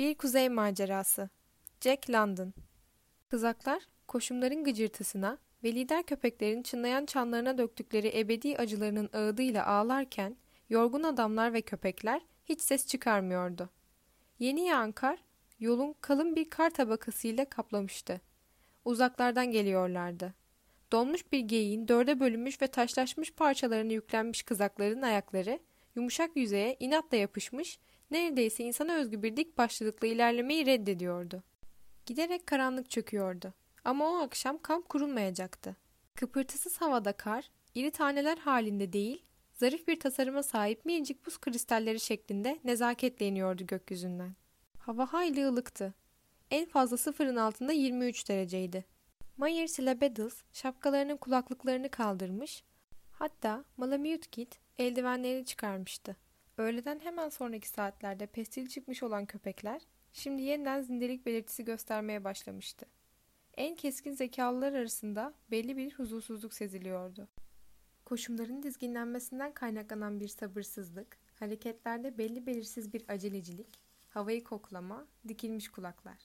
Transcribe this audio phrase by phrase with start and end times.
[0.00, 1.28] Bir Kuzey Macerası
[1.80, 2.52] Jack London
[3.28, 10.36] Kızaklar, koşumların gıcırtısına ve lider köpeklerin çınlayan çanlarına döktükleri ebedi acılarının ağıdıyla ağlarken,
[10.70, 13.70] yorgun adamlar ve köpekler hiç ses çıkarmıyordu.
[14.38, 15.18] Yeni yağan kar,
[15.58, 18.20] yolun kalın bir kar tabakasıyla kaplamıştı.
[18.84, 20.34] Uzaklardan geliyorlardı.
[20.92, 25.58] Donmuş bir geyiğin dörde bölünmüş ve taşlaşmış parçalarını yüklenmiş kızakların ayakları,
[25.94, 27.78] yumuşak yüzeye inatla yapışmış
[28.10, 31.42] neredeyse insana özgü bir dik başlılıkla ilerlemeyi reddediyordu.
[32.06, 33.54] Giderek karanlık çöküyordu.
[33.84, 35.76] Ama o akşam kamp kurulmayacaktı.
[36.14, 42.58] Kıpırtısız havada kar, iri taneler halinde değil, zarif bir tasarıma sahip minicik buz kristalleri şeklinde
[42.64, 44.34] nezaketle iniyordu gökyüzünden.
[44.78, 45.94] Hava hayli ılıktı.
[46.50, 48.84] En fazla sıfırın altında 23 dereceydi.
[49.36, 52.64] Myers ile Beddles şapkalarının kulaklıklarını kaldırmış,
[53.12, 56.16] hatta Malamute Kid eldivenlerini çıkarmıştı.
[56.60, 59.82] Öğleden hemen sonraki saatlerde pestil çıkmış olan köpekler
[60.12, 62.86] şimdi yeniden zindelik belirtisi göstermeye başlamıştı.
[63.56, 67.28] En keskin zekalılar arasında belli bir huzursuzluk seziliyordu.
[68.04, 76.18] Koşumların dizginlenmesinden kaynaklanan bir sabırsızlık, hareketlerde belli belirsiz bir acelecilik, havayı koklama, dikilmiş kulaklar.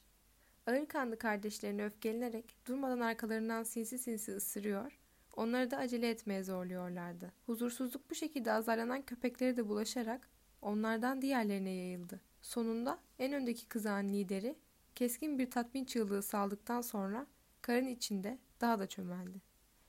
[0.67, 4.99] Ağır kanlı kardeşlerini öfkelenerek durmadan arkalarından sinsi sinsi ısırıyor,
[5.35, 7.31] Onları da acele etmeye zorluyorlardı.
[7.45, 10.29] Huzursuzluk bu şekilde azarlanan köpekleri de bulaşarak
[10.61, 12.21] onlardan diğerlerine yayıldı.
[12.41, 14.55] Sonunda en öndeki kızağın lideri
[14.95, 17.27] keskin bir tatmin çığlığı saldıktan sonra
[17.61, 19.41] karın içinde daha da çömeldi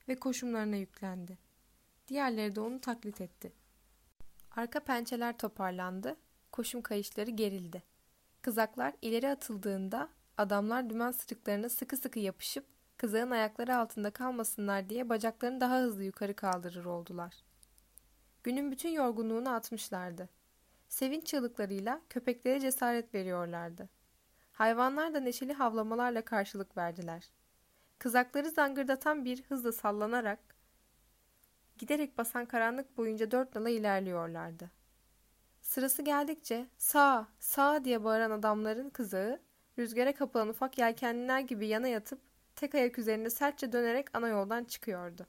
[0.09, 1.39] ve koşumlarına yüklendi.
[2.09, 3.53] Diğerleri de onu taklit etti.
[4.51, 6.17] Arka pençeler toparlandı,
[6.53, 7.83] koşum kayışları gerildi.
[8.43, 10.09] Kızaklar ileri atıldığında
[10.39, 16.35] adamlar dümen sırıklarına sıkı sıkı yapışıp kızağın ayakları altında kalmasınlar diye bacaklarını daha hızlı yukarı
[16.35, 17.35] kaldırır oldular.
[18.45, 20.29] Günün bütün yorgunluğunu atmışlardı.
[20.89, 23.89] Sevinç çığlıklarıyla köpeklere cesaret veriyorlardı.
[24.53, 27.31] Hayvanlar da neşeli havlamalarla karşılık verdiler.
[27.99, 30.39] Kızakları zangırdatan bir hızla sallanarak
[31.79, 34.71] giderek basan karanlık boyunca dört nala ilerliyorlardı.
[35.61, 39.41] Sırası geldikçe sağ, sağ diye bağıran adamların kızağı
[39.79, 42.21] rüzgara kapılan ufak yelkenliler gibi yana yatıp
[42.57, 45.27] tek ayak üzerinde sertçe dönerek ana yoldan çıkıyordu.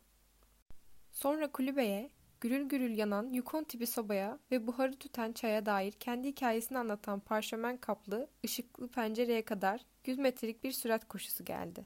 [1.11, 2.11] Sonra kulübeye,
[2.41, 7.77] gürül gürül yanan yukon tipi sobaya ve buharı tüten çaya dair kendi hikayesini anlatan parşömen
[7.77, 11.85] kaplı, ışıklı pencereye kadar 100 metrelik bir sürat koşusu geldi.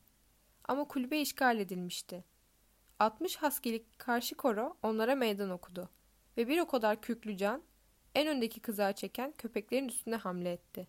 [0.64, 2.24] Ama kulübe işgal edilmişti.
[3.00, 5.90] 60 haskilik karşı koro onlara meydan okudu
[6.38, 7.64] ve bir o kadar küklü can
[8.16, 10.88] en öndeki kızağı çeken köpeklerin üstüne hamle etti.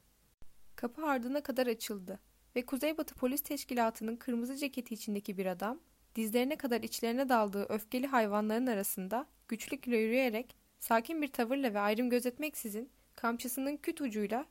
[0.76, 2.20] Kapı ardına kadar açıldı
[2.56, 5.80] ve Kuzeybatı Polis Teşkilatı'nın kırmızı ceketi içindeki bir adam,
[6.14, 12.90] dizlerine kadar içlerine daldığı öfkeli hayvanların arasında güçlükle yürüyerek, sakin bir tavırla ve ayrım gözetmeksizin
[13.14, 14.46] kamçısının küt ucuyla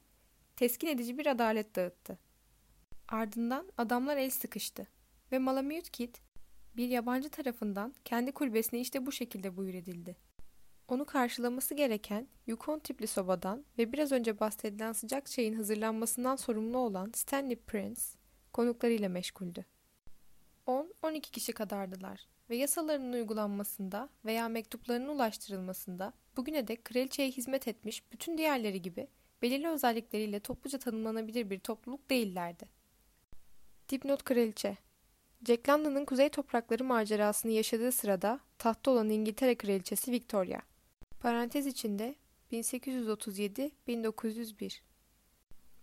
[0.56, 2.20] teskin edici bir adalet dağıttı.
[3.08, 4.88] Ardından adamlar el sıkıştı
[5.32, 6.16] ve Malamute Kid
[6.76, 10.18] bir yabancı tarafından kendi kulübesine işte bu şekilde buyur edildi.
[10.92, 17.12] Onu karşılaması gereken Yukon tipli sobadan ve biraz önce bahsedilen sıcak çayın hazırlanmasından sorumlu olan
[17.16, 18.02] Stanley Prince
[18.54, 19.66] konuklarıyla meşguldü.
[20.68, 28.38] 10-12 kişi kadardılar ve yasalarının uygulanmasında veya mektuplarının ulaştırılmasında bugüne dek kraliçeye hizmet etmiş bütün
[28.38, 29.08] diğerleri gibi
[29.42, 32.66] belirli özellikleriyle topluca tanımlanabilir bir topluluk değillerdi.
[33.90, 34.78] Dipnot Kraliçe
[35.48, 40.71] Jack London'ın kuzey toprakları macerasını yaşadığı sırada tahtta olan İngiltere Kraliçesi Victoria
[41.22, 42.16] Parantez içinde
[42.52, 44.80] 1837-1901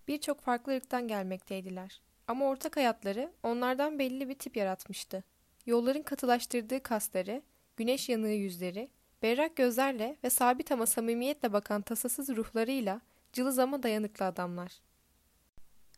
[0.08, 2.00] Birçok farklı ırktan gelmekteydiler.
[2.26, 5.24] Ama ortak hayatları onlardan belli bir tip yaratmıştı.
[5.66, 7.42] Yolların katılaştırdığı kasları,
[7.76, 8.88] güneş yanığı yüzleri,
[9.22, 13.00] berrak gözlerle ve sabit ama samimiyetle bakan tasasız ruhlarıyla
[13.32, 14.80] cılız ama dayanıklı adamlar.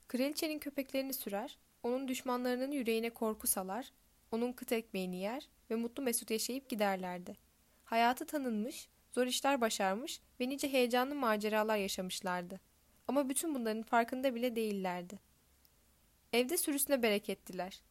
[0.08, 3.92] Kraliçenin köpeklerini sürer, onun düşmanlarının yüreğine korku salar,
[4.32, 7.36] onun kıt ekmeğini yer ve mutlu mesut yaşayıp giderlerdi.
[7.84, 12.60] Hayatı tanınmış, zor işler başarmış ve nice heyecanlı maceralar yaşamışlardı.
[13.08, 15.18] Ama bütün bunların farkında bile değillerdi.
[16.32, 17.82] Evde sürüsüne berekettiler.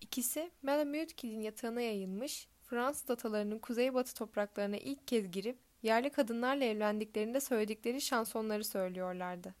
[0.00, 7.40] İkisi Malamute Kid'in yatağına yayılmış, Fransız atalarının kuzeybatı topraklarına ilk kez girip yerli kadınlarla evlendiklerinde
[7.40, 9.54] söyledikleri şansonları söylüyorlardı.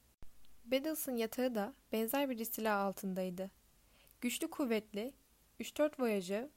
[0.64, 3.50] Beddles'ın yatağı da benzer bir istila altındaydı.
[4.20, 5.12] Güçlü kuvvetli,
[5.60, 6.50] 3-4 voyajı,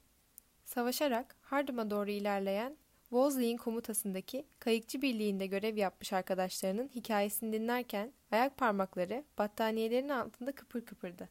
[0.65, 2.77] savaşarak Hardım'a doğru ilerleyen
[3.09, 11.30] Wolseley'in komutasındaki kayıkçı birliğinde görev yapmış arkadaşlarının hikayesini dinlerken ayak parmakları battaniyelerin altında kıpır kıpırdı.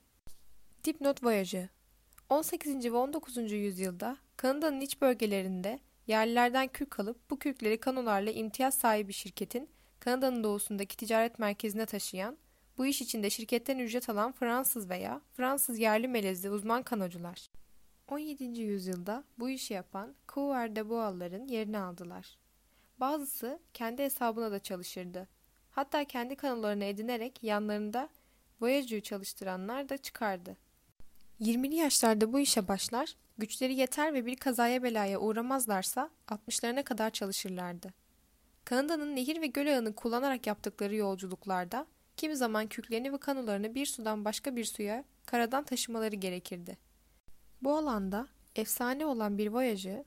[0.84, 1.69] Dipnot Voyajı
[2.31, 2.84] 18.
[2.84, 3.52] ve 19.
[3.52, 9.69] yüzyılda Kanada'nın iç bölgelerinde yerlilerden kürk alıp bu kürkleri kanolarla imtiyaz sahibi şirketin
[10.00, 12.37] Kanada'nın doğusundaki ticaret merkezine taşıyan
[12.78, 17.50] bu iş içinde şirketten ücret alan Fransız veya Fransız yerli melezli uzman kanocular.
[18.08, 18.44] 17.
[18.60, 22.38] yüzyılda bu işi yapan Couvert de Boal'ların yerini aldılar.
[23.00, 25.28] Bazısı kendi hesabına da çalışırdı.
[25.70, 28.08] Hatta kendi kanolarını edinerek yanlarında
[28.60, 30.56] Voyage'ü çalıştıranlar da çıkardı.
[31.40, 37.94] 20'li yaşlarda bu işe başlar, güçleri yeter ve bir kazaya belaya uğramazlarsa 60'larına kadar çalışırlardı.
[38.64, 41.86] Kanada'nın nehir ve göl ağını kullanarak yaptıkları yolculuklarda
[42.16, 46.85] kimi zaman küklerini ve kanolarını bir sudan başka bir suya karadan taşımaları gerekirdi.
[47.62, 50.04] Bu alanda efsane olan bir voyajı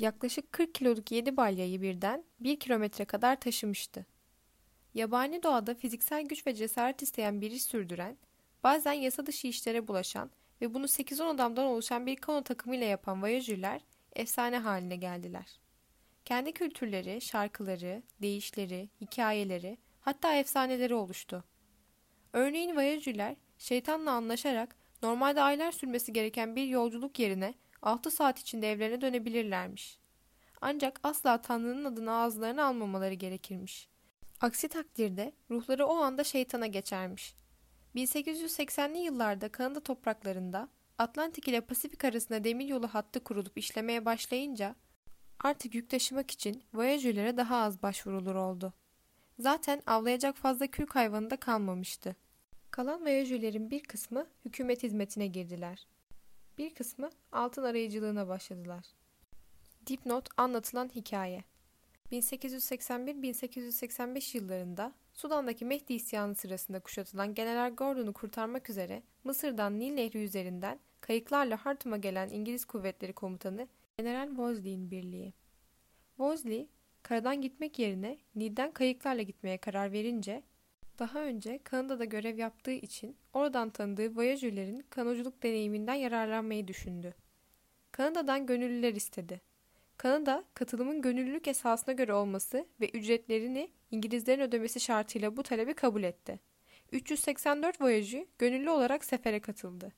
[0.00, 4.06] yaklaşık 40 kiloluk 7 balyayı birden 1 kilometre kadar taşımıştı.
[4.94, 8.18] Yabani doğada fiziksel güç ve cesaret isteyen bir iş sürdüren,
[8.64, 10.30] bazen yasa dışı işlere bulaşan
[10.60, 13.80] ve bunu 8-10 adamdan oluşan bir kano takımıyla yapan voyajörler
[14.12, 15.60] efsane haline geldiler.
[16.24, 21.44] Kendi kültürleri, şarkıları, deyişleri, hikayeleri, hatta efsaneleri oluştu.
[22.32, 29.00] Örneğin voyajörler şeytanla anlaşarak normalde aylar sürmesi gereken bir yolculuk yerine 6 saat içinde evlerine
[29.00, 29.98] dönebilirlermiş.
[30.60, 33.88] Ancak asla Tanrı'nın adını ağızlarına almamaları gerekirmiş.
[34.40, 37.34] Aksi takdirde ruhları o anda şeytana geçermiş.
[37.96, 40.68] 1880'li yıllarda Kanada topraklarında
[40.98, 44.74] Atlantik ile Pasifik arasında demiryolu hattı kurulup işlemeye başlayınca
[45.38, 48.72] artık yük taşımak için voyajörlere daha az başvurulur oldu.
[49.38, 52.16] Zaten avlayacak fazla kürk hayvanı da kalmamıştı.
[52.74, 55.86] Kalan voyajörlerin bir kısmı hükümet hizmetine girdiler.
[56.58, 58.84] Bir kısmı altın arayıcılığına başladılar.
[59.86, 61.44] Dipnot anlatılan hikaye
[62.12, 70.80] 1881-1885 yıllarında Sudan'daki Mehdi isyanı sırasında kuşatılan General Gordon'u kurtarmak üzere Mısır'dan Nil Nehri üzerinden
[71.00, 73.68] kayıklarla Hartum'a gelen İngiliz kuvvetleri komutanı
[73.98, 75.32] General Wolseley'in birliği.
[76.16, 76.68] Wolseley,
[77.02, 80.42] karadan gitmek yerine Nil'den kayıklarla gitmeye karar verince,
[80.98, 87.14] daha önce Kanada'da görev yaptığı için oradan tanıdığı voyajörlerin kanoculuk deneyiminden yararlanmayı düşündü.
[87.92, 89.40] Kanada'dan gönüllüler istedi.
[89.96, 96.40] Kanada, katılımın gönüllülük esasına göre olması ve ücretlerini İngilizlerin ödemesi şartıyla bu talebi kabul etti.
[96.92, 99.92] 384 voyajı gönüllü olarak sefere katıldı.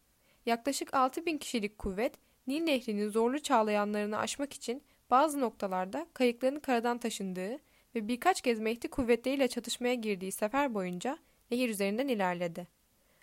[0.47, 2.15] Yaklaşık 6000 kişilik kuvvet,
[2.47, 7.59] Nil Nehri'nin zorlu çağlayanlarını aşmak için bazı noktalarda kayıkların karadan taşındığı
[7.97, 11.19] ve birkaç kez Mehdi kuvvetleriyle çatışmaya girdiği sefer boyunca
[11.51, 12.69] nehir üzerinden ilerledi.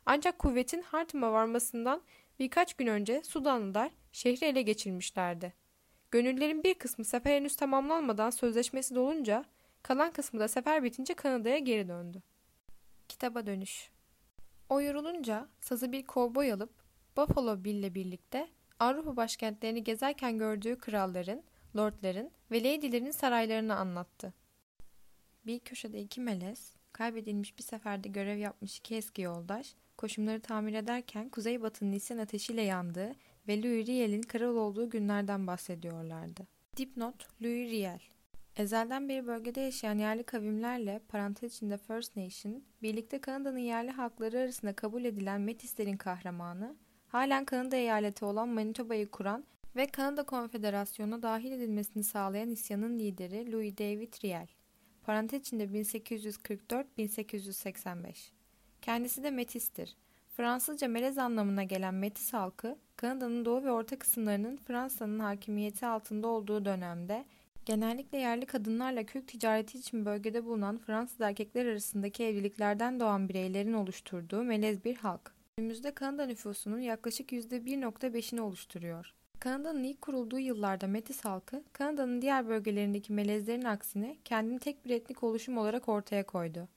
[0.05, 2.01] Ancak kuvvetin Hartum'a varmasından
[2.39, 5.53] birkaç gün önce Sudanlılar şehri ele geçirmişlerdi.
[6.11, 9.45] Gönüllerin bir kısmı sefer henüz tamamlanmadan sözleşmesi dolunca
[9.83, 12.21] kalan kısmı da sefer bitince Kanada'ya geri döndü.
[13.09, 13.91] Kitaba dönüş.
[14.69, 16.73] O yorulunca sazı bir kovboy alıp
[17.17, 18.47] Buffalo Bill ile birlikte
[18.79, 21.43] Avrupa başkentlerini gezerken gördüğü kralların,
[21.77, 24.33] lordların ve lady'lerin saraylarını anlattı.
[25.45, 31.29] Bir köşede iki melez, kaybedilmiş bir seferde görev yapmış iki eski yoldaş, koşumları tamir ederken
[31.29, 33.15] kuzeybatının isyan ateşiyle yandığı
[33.47, 36.47] ve Louis Riel'in kral olduğu günlerden bahsediyorlardı.
[36.77, 37.99] Dipnot Louis Riel
[38.55, 44.73] Ezelden beri bölgede yaşayan yerli kavimlerle parantez içinde First Nation, birlikte Kanada'nın yerli halkları arasında
[44.73, 46.75] kabul edilen Metislerin kahramanı,
[47.07, 49.45] halen Kanada eyaleti olan Manitoba'yı kuran
[49.75, 54.47] ve Kanada Konfederasyonu'na dahil edilmesini sağlayan isyanın lideri Louis David Riel.
[55.03, 58.31] Parantez içinde 1844-1885.
[58.81, 59.95] Kendisi de Metis'tir.
[60.37, 66.65] Fransızca melez anlamına gelen Metis halkı, Kanada'nın doğu ve orta kısımlarının Fransa'nın hakimiyeti altında olduğu
[66.65, 67.25] dönemde
[67.65, 74.43] genellikle yerli kadınlarla kök ticareti için bölgede bulunan Fransız erkekler arasındaki evliliklerden doğan bireylerin oluşturduğu
[74.43, 75.33] melez bir halk.
[75.57, 79.13] Günümüzde Kanada nüfusunun yaklaşık %1.5'ini oluşturuyor.
[79.43, 85.23] Kanada'nın ilk kurulduğu yıllarda Metis halkı, Kanada'nın diğer bölgelerindeki melezlerin aksine kendini tek bir etnik
[85.23, 86.67] oluşum olarak ortaya koydu.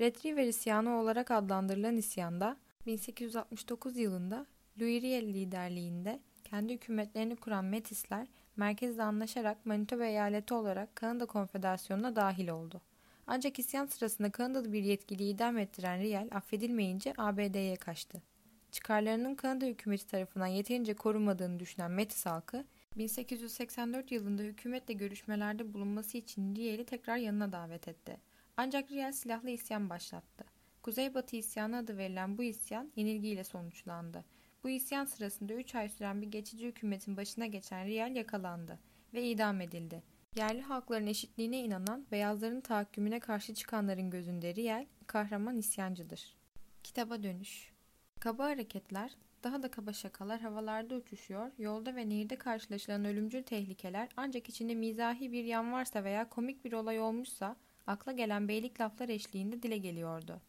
[0.00, 2.56] Red River isyanı olarak adlandırılan isyanda,
[2.86, 4.46] 1869 yılında
[4.80, 12.48] Louis Riel liderliğinde kendi hükümetlerini kuran Metisler merkezle anlaşarak Manitoba eyaleti olarak Kanada Konfederasyonu'na dahil
[12.48, 12.80] oldu.
[13.26, 18.22] Ancak isyan sırasında Kanadalı bir yetkiliyi idam ettiren Riel affedilmeyince ABD'ye kaçtı.
[18.70, 22.64] Çıkarlarının Kanada hükümeti tarafından yeterince korunmadığını düşünen Metis halkı,
[22.96, 28.20] 1884 yılında hükümetle görüşmelerde bulunması için Riel'i tekrar yanına davet etti.
[28.56, 30.44] Ancak Riel silahlı isyan başlattı.
[30.82, 34.24] Kuzeybatı isyanı adı verilen bu isyan yenilgiyle sonuçlandı.
[34.64, 38.78] Bu isyan sırasında 3 ay süren bir geçici hükümetin başına geçen Riel yakalandı
[39.14, 40.02] ve idam edildi.
[40.36, 46.36] Yerli halkların eşitliğine inanan, beyazların tahakkümüne karşı çıkanların gözünde Riel, kahraman isyancıdır.
[46.82, 47.75] Kitaba dönüş
[48.20, 54.48] Kaba hareketler, daha da kaba şakalar havalarda uçuşuyor, yolda ve nehirde karşılaşılan ölümcül tehlikeler ancak
[54.48, 57.56] içinde mizahi bir yan varsa veya komik bir olay olmuşsa
[57.86, 60.42] akla gelen beylik laflar eşliğinde dile geliyordu.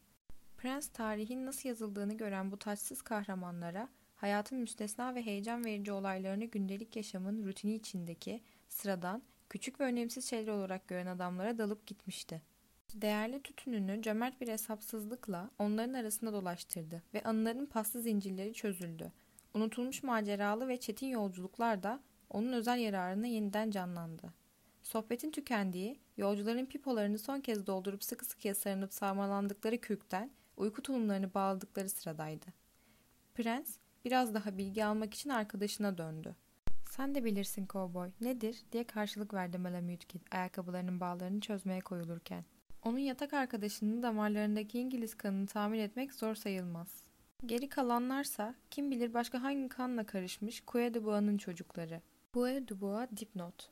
[0.56, 6.96] Prens tarihin nasıl yazıldığını gören bu taçsız kahramanlara hayatın müstesna ve heyecan verici olaylarını gündelik
[6.96, 12.42] yaşamın rutini içindeki sıradan, küçük ve önemsiz şeyler olarak gören adamlara dalıp gitmişti.
[12.94, 19.12] Değerli tütününü cömert bir hesapsızlıkla onların arasında dolaştırdı ve anıların paslı zincirleri çözüldü.
[19.54, 24.32] Unutulmuş maceralı ve çetin yolculuklar da onun özel yararına yeniden canlandı.
[24.82, 31.88] Sohbetin tükendiği, yolcuların pipolarını son kez doldurup sıkı sıkıya sarınıp sarmalandıkları kürkten uyku tulumlarını bağladıkları
[31.88, 32.46] sıradaydı.
[33.34, 36.36] Prens biraz daha bilgi almak için arkadaşına döndü.
[36.90, 38.10] Sen de bilirsin kovboy.
[38.20, 38.62] Nedir?
[38.72, 42.44] diye karşılık verdi Malamute ayakkabılarının bağlarını çözmeye koyulurken.
[42.88, 47.02] Onun yatak arkadaşının damarlarındaki İngiliz kanını tahmin etmek zor sayılmaz.
[47.46, 52.00] Geri kalanlarsa kim bilir başka hangi kanla karışmış Coué de Bois'ın çocukları.
[52.34, 53.70] Coué de Bois dipnot.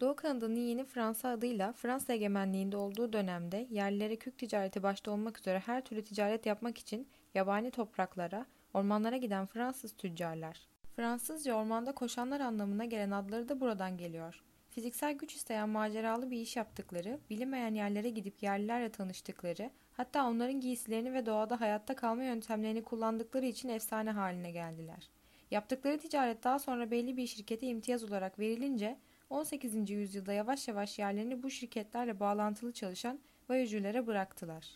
[0.00, 5.58] Doğu Kanada'nın yeni Fransa adıyla Fransa egemenliğinde olduğu dönemde yerlilere kürk ticareti başta olmak üzere
[5.58, 10.68] her türlü ticaret yapmak için yabani topraklara, ormanlara giden Fransız tüccarlar.
[10.96, 14.42] Fransızca ormanda koşanlar anlamına gelen adları da buradan geliyor.
[14.74, 21.14] Fiziksel güç isteyen maceralı bir iş yaptıkları, bilinmeyen yerlere gidip yerlilerle tanıştıkları, hatta onların giysilerini
[21.14, 25.10] ve doğada hayatta kalma yöntemlerini kullandıkları için efsane haline geldiler.
[25.50, 28.98] Yaptıkları ticaret daha sonra belli bir şirkete imtiyaz olarak verilince
[29.30, 29.90] 18.
[29.90, 34.68] yüzyılda yavaş yavaş yerlerini bu şirketlerle bağlantılı çalışan voyajörlere bıraktılar.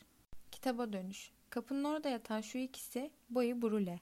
[0.53, 1.31] Kitaba dönüş.
[1.51, 4.01] Kapının orada yatan şu ikisi Boy Brule.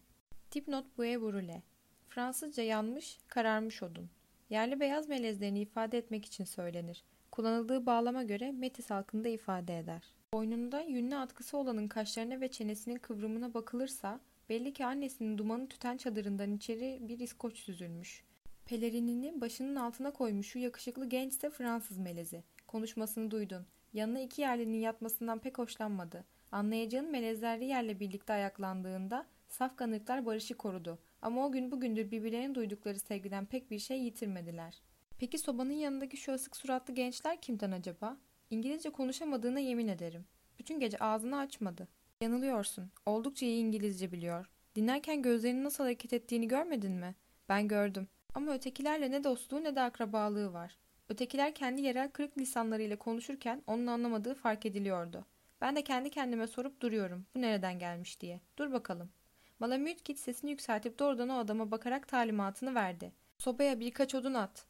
[0.52, 1.62] Dipnot Boy Brule.
[2.08, 4.10] Fransızca yanmış, kararmış odun.
[4.50, 7.04] Yerli beyaz melezlerini ifade etmek için söylenir.
[7.32, 10.14] Kullanıldığı bağlama göre Metis halkında ifade eder.
[10.32, 16.52] Boynunda yünlü atkısı olanın kaşlarına ve çenesinin kıvrımına bakılırsa belli ki annesinin dumanı tüten çadırından
[16.52, 18.24] içeri bir iskoç süzülmüş.
[18.66, 22.44] Pelerinini başının altına koymuş şu yakışıklı genç de Fransız melezi.
[22.66, 23.66] Konuşmasını duydun.
[23.92, 26.24] Yanına iki yerlinin yatmasından pek hoşlanmadı.
[26.52, 29.78] Anlayacağın melezlerli yerle birlikte ayaklandığında saf
[30.26, 30.98] barışı korudu.
[31.25, 34.83] Ama o gün bugündür birbirlerinin duydukları sevgiden pek bir şey yitirmediler.
[35.19, 38.16] Peki sobanın yanındaki şu asık suratlı gençler kimden acaba?
[38.50, 40.25] İngilizce konuşamadığına yemin ederim.
[40.59, 41.88] Bütün gece ağzını açmadı.
[42.21, 42.90] Yanılıyorsun.
[43.07, 44.50] Oldukça iyi İngilizce biliyor.
[44.76, 47.14] Dinlerken gözlerinin nasıl hareket ettiğini görmedin mi?
[47.49, 48.09] Ben gördüm.
[48.35, 50.78] Ama ötekilerle ne dostluğu ne de akrabalığı var.
[51.09, 55.25] Ötekiler kendi yerel kırık lisanlarıyla konuşurken onun anlamadığı fark ediliyordu.
[55.61, 57.26] Ben de kendi kendime sorup duruyorum.
[57.35, 58.40] Bu nereden gelmiş diye.
[58.57, 59.11] Dur bakalım.
[59.58, 63.12] Malamute git sesini yükseltip doğrudan o adama bakarak talimatını verdi.
[63.38, 64.66] Sobaya birkaç odun at.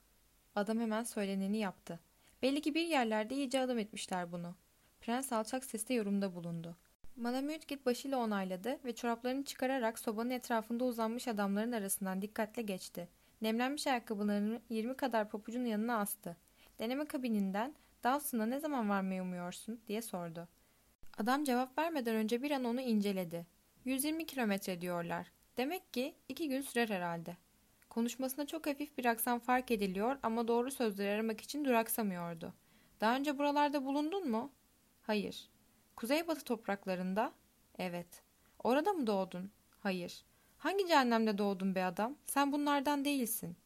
[0.55, 2.01] Adam hemen söyleneni yaptı.
[2.43, 4.55] Belli ki bir yerlerde iyice adım etmişler bunu.
[5.01, 6.77] Prens alçak sesle yorumda bulundu.
[7.17, 13.09] Malamute git başıyla onayladı ve çoraplarını çıkararak sobanın etrafında uzanmış adamların arasından dikkatle geçti.
[13.43, 16.37] Nemlenmiş ayakkabılarını 20 kadar papucun yanına astı.
[16.79, 17.75] Deneme kabininden
[18.05, 20.49] Dawson'a ne zaman varmayı umuyorsun diye sordu.
[21.19, 23.47] Adam cevap vermeden önce bir an onu inceledi.
[23.85, 25.27] 120 kilometre diyorlar.
[25.57, 27.37] Demek ki iki gün sürer herhalde.
[27.91, 32.55] Konuşmasında çok hafif bir aksan fark ediliyor ama doğru sözleri aramak için duraksamıyordu.
[33.01, 34.53] Daha önce buralarda bulundun mu?
[35.03, 35.49] Hayır.
[35.97, 37.33] Kuzeybatı topraklarında?
[37.79, 38.23] Evet.
[38.65, 39.51] Orada mı doğdun?
[39.81, 40.25] Hayır.
[40.59, 42.17] Hangi cehennemde doğdun be adam?
[42.27, 43.57] Sen bunlardan değilsin.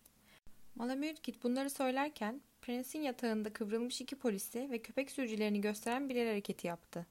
[0.75, 6.67] Malamürkit bunları söylerken prensin yatağında kıvrılmış iki polisi ve köpek sürücülerini gösteren bir el hareketi
[6.67, 7.07] yaptı.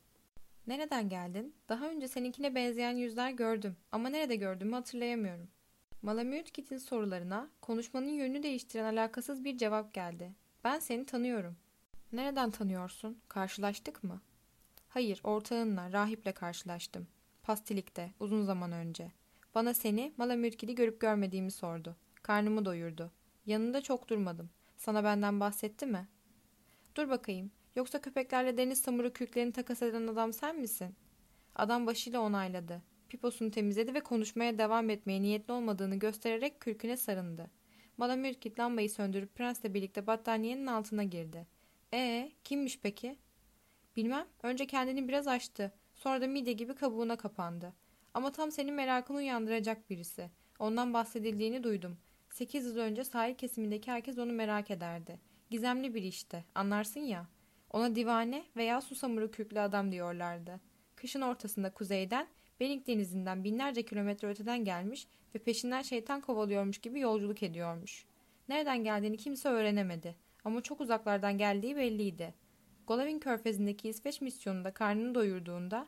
[0.68, 1.56] Nereden geldin?
[1.70, 5.48] Daha önce seninkine benzeyen yüzler gördüm ama nerede gördüğümü hatırlayamıyorum.
[6.02, 10.34] Malamürtkit'in sorularına konuşmanın yönünü değiştiren alakasız bir cevap geldi.
[10.64, 11.56] Ben seni tanıyorum.
[12.12, 13.20] Nereden tanıyorsun?
[13.28, 14.22] Karşılaştık mı?
[14.90, 17.08] Hayır, ortağınla, rahiple karşılaştım.
[17.44, 19.12] Pastilikte, uzun zaman önce.
[19.56, 21.96] Bana seni, Malamürkit'i görüp görmediğimi sordu.
[22.24, 23.12] Karnımı doyurdu.
[23.46, 24.50] Yanında çok durmadım.
[24.78, 26.08] Sana benden bahsetti mi?
[26.96, 27.52] Dur bakayım.
[27.78, 30.96] Yoksa köpeklerle deniz samuru kürklerini takas eden adam sen misin?
[31.56, 32.82] Adam başıyla onayladı.
[33.10, 37.52] Piposunu temizledi ve konuşmaya devam etmeye niyetli olmadığını göstererek kürküne sarındı.
[37.98, 41.48] Madame Mürkit lambayı söndürüp prensle birlikte battaniyenin altına girdi.
[41.94, 43.18] Ee, kimmiş peki?
[43.96, 44.28] Bilmem.
[44.44, 45.74] Önce kendini biraz açtı.
[45.96, 47.74] Sonra da mide gibi kabuğuna kapandı.
[48.14, 50.30] Ama tam senin merakını uyandıracak birisi.
[50.60, 51.98] Ondan bahsedildiğini duydum.
[52.30, 55.20] Sekiz yıl önce sahil kesimindeki herkes onu merak ederdi.
[55.50, 56.46] Gizemli bir işte.
[56.56, 57.28] Anlarsın ya.
[57.72, 60.60] Ona divane veya susamuru kürklü adam diyorlardı.
[60.96, 62.28] Kışın ortasında kuzeyden,
[62.60, 68.06] Benik denizinden binlerce kilometre öteden gelmiş ve peşinden şeytan kovalıyormuş gibi yolculuk ediyormuş.
[68.50, 72.34] Nereden geldiğini kimse öğrenemedi ama çok uzaklardan geldiği belliydi.
[72.88, 75.88] Golovin körfezindeki İsveç misyonunda karnını doyurduğunda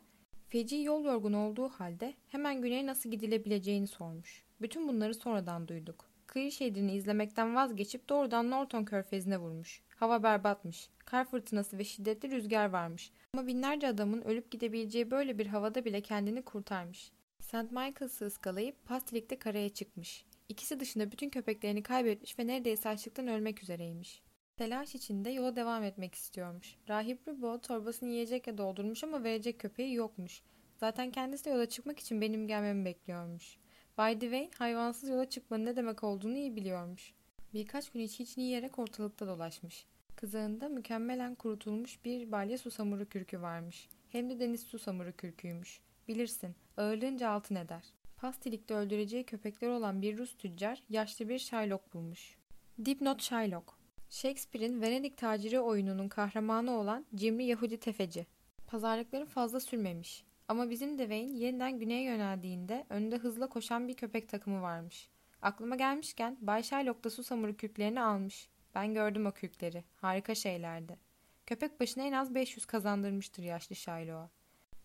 [0.49, 4.43] feci yol yorgun olduğu halde hemen güneye nasıl gidilebileceğini sormuş.
[4.61, 6.05] Bütün bunları sonradan duyduk.
[6.27, 9.81] Kıyı şehrini izlemekten vazgeçip doğrudan Norton körfezine vurmuş.
[9.99, 10.89] Hava berbatmış.
[11.05, 13.11] Kar fırtınası ve şiddetli rüzgar varmış.
[13.33, 17.11] Ama binlerce adamın ölüp gidebileceği böyle bir havada bile kendini kurtarmış.
[17.39, 17.71] St.
[17.71, 20.25] Michaels'ı ıskalayıp Pastilik'te karaya çıkmış.
[20.49, 24.21] İkisi dışında bütün köpeklerini kaybetmiş ve neredeyse açlıktan ölmek üzereymiş.
[24.57, 26.75] Telaş içinde yola devam etmek istiyormuş.
[26.89, 30.41] Rahip Rubo torbasını yiyecekle doldurmuş ama verecek köpeği yokmuş.
[30.77, 33.57] Zaten kendisi de yola çıkmak için benim gelmemi bekliyormuş.
[33.97, 37.13] Bay Dwayne hayvansız yola çıkmanın ne demek olduğunu iyi biliyormuş.
[37.53, 39.85] Birkaç gün hiç içini yiyerek ortalıkta dolaşmış.
[40.15, 43.89] Kızağında mükemmelen kurutulmuş bir balya susamuru kürkü varmış.
[44.09, 45.81] Hem de deniz susamuru kürküymüş.
[46.07, 47.83] Bilirsin, ağırlığınca altın eder.
[48.17, 52.37] Pastilikte öldüreceği köpekler olan bir Rus tüccar yaşlı bir Shylock bulmuş.
[52.85, 53.73] Dipnot Shylock
[54.09, 58.27] Shakespeare'in Venedik taciri oyununun kahramanı olan cimri Yahudi tefeci.
[58.67, 60.23] Pazarlıkları fazla sürmemiş.
[60.47, 65.09] Ama bizim Devane yeniden güneye yöneldiğinde önünde hızla koşan bir köpek takımı varmış.
[65.41, 68.49] Aklıma gelmişken Bay Sherlock da susamuru kürklerini almış.
[68.75, 69.83] Ben gördüm o kürkleri.
[69.95, 70.97] Harika şeylerdi.
[71.45, 74.29] Köpek başına en az 500 kazandırmıştır yaşlı Shylock'a.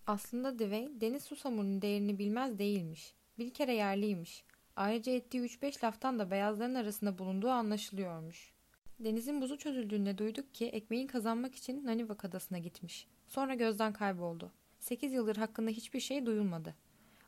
[0.06, 3.14] Aslında Dwayne deniz susamurunun değerini bilmez değilmiş.
[3.38, 4.44] Bir kere yerliymiş.
[4.76, 8.52] Ayrıca ettiği 3-5 laftan da beyazların arasında bulunduğu anlaşılıyormuş.
[9.00, 13.08] Denizin buzu çözüldüğünde duyduk ki ekmeğin kazanmak için Nanivak adasına gitmiş.
[13.28, 14.52] Sonra gözden kayboldu.
[14.80, 16.74] 8 yıldır hakkında hiçbir şey duyulmadı.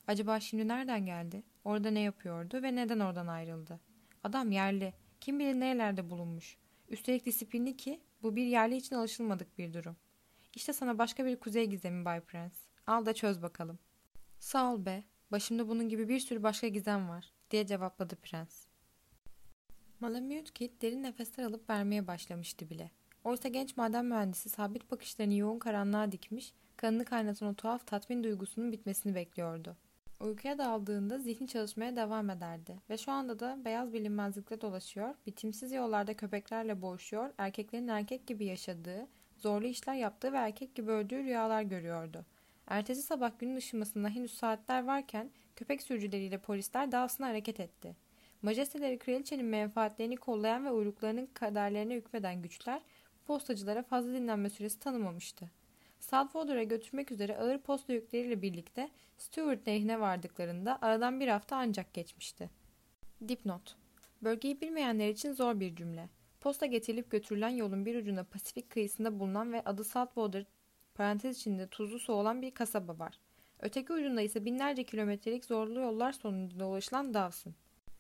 [0.07, 1.43] Acaba şimdi nereden geldi?
[1.67, 3.81] Orada ne yapıyordu ve neden oradan ayrıldı?
[4.25, 4.95] Adam yerli.
[5.21, 6.57] Kim bilir nerelerde bulunmuş.
[6.89, 9.97] Üstelik disiplinli ki bu bir yerli için alışılmadık bir durum.
[10.55, 12.57] İşte sana başka bir kuzey gizemi Bay Prince.
[12.87, 13.79] Al da çöz bakalım.
[14.39, 15.05] Sağ ol be.
[15.33, 18.67] Başımda bunun gibi bir sürü başka gizem var diye cevapladı prens.
[20.01, 22.91] Malamute Kid derin nefesler alıp vermeye başlamıştı bile.
[23.25, 28.73] Oysa genç maden mühendisi sabit bakışlarını yoğun karanlığa dikmiş, kanını kaynatan o tuhaf tatmin duygusunun
[28.73, 29.77] bitmesini bekliyordu.
[30.21, 36.15] Uykuya daldığında zihni çalışmaya devam ederdi ve şu anda da beyaz bilinmezlikle dolaşıyor, bitimsiz yollarda
[36.15, 39.07] köpeklerle boğuşuyor, erkeklerin erkek gibi yaşadığı,
[39.37, 42.25] zorlu işler yaptığı ve erkek gibi öldüğü rüyalar görüyordu.
[42.67, 47.97] Ertesi sabah günün ışımasında henüz saatler varken köpek sürücüleriyle polisler Dawson'a hareket etti.
[48.43, 52.83] Majesteleri kraliçenin menfaatlerini kollayan ve uyruklarının kaderlerine hükmeden güçler
[53.27, 55.51] postacılara fazla dinlenme süresi tanımamıştı.
[56.01, 62.51] Saltwater'a götürmek üzere ağır posta yükleriyle birlikte Stewart nehrine vardıklarında aradan bir hafta ancak geçmişti.
[63.29, 63.77] Dipnot
[64.23, 66.09] Bölgeyi bilmeyenler için zor bir cümle.
[66.41, 70.45] Posta getirilip götürülen yolun bir ucunda Pasifik kıyısında bulunan ve adı Saltwater
[70.95, 73.21] parantez içinde tuzlu su olan bir kasaba var.
[73.61, 77.55] Öteki ucunda ise binlerce kilometrelik zorlu yollar sonucunda ulaşılan Dawson.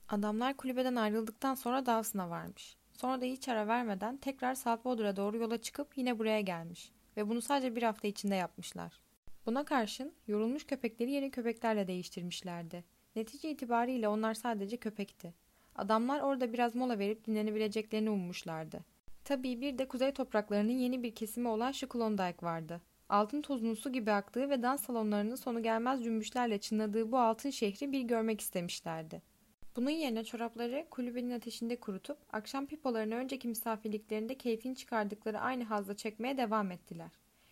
[0.08, 2.76] Adamlar kulübeden ayrıldıktan sonra Dawson'a varmış.
[2.92, 6.92] Sonra da hiç ara vermeden tekrar Saltwater'a doğru yola çıkıp yine buraya gelmiş.
[7.16, 9.00] Ve bunu sadece bir hafta içinde yapmışlar.
[9.46, 12.84] Buna karşın yorulmuş köpekleri yeni köpeklerle değiştirmişlerdi.
[13.16, 15.34] Netice itibariyle onlar sadece köpekti.
[15.74, 18.84] Adamlar orada biraz mola verip dinlenebileceklerini ummuşlardı.
[19.24, 21.88] Tabii bir de kuzey topraklarının yeni bir kesimi olan şu
[22.42, 22.80] vardı.
[23.08, 27.92] Altın tozunun su gibi aktığı ve dans salonlarının sonu gelmez cümbüşlerle çınladığı bu altın şehri
[27.92, 29.22] bir görmek istemişlerdi.
[29.76, 36.36] Bunun yerine çorapları kulübenin ateşinde kurutup akşam pipolarını önceki misafirliklerinde keyfini çıkardıkları aynı hazla çekmeye
[36.36, 37.10] devam ettiler.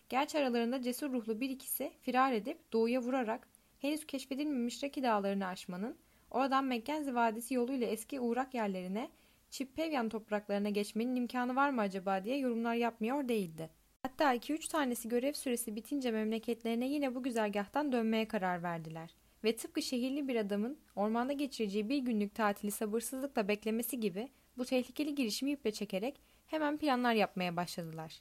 [0.09, 5.97] Gerçi aralarında cesur ruhlu bir ikisi firar edip doğuya vurarak henüz keşfedilmemiş Raki dağlarını aşmanın,
[6.31, 9.11] oradan Mackenzie Vadisi yoluyla eski uğrak yerlerine,
[9.51, 13.71] Çippevyan topraklarına geçmenin imkanı var mı acaba diye yorumlar yapmıyor değildi.
[14.03, 19.83] Hatta 2-3 tanesi görev süresi bitince memleketlerine yine bu güzergahtan dönmeye karar verdiler ve tıpkı
[19.83, 24.29] şehirli bir adamın ormanda geçireceği bir günlük tatili sabırsızlıkla beklemesi gibi
[24.59, 28.21] bu tehlikeli girişimi iple çekerek hemen planlar yapmaya başladılar.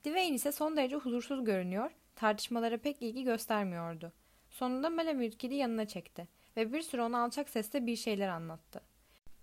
[0.00, 4.12] Dwayne ise son derece huzursuz görünüyor, tartışmalara pek ilgi göstermiyordu.
[4.50, 8.80] Sonunda Malamute yanına çekti ve bir süre ona alçak sesle bir şeyler anlattı.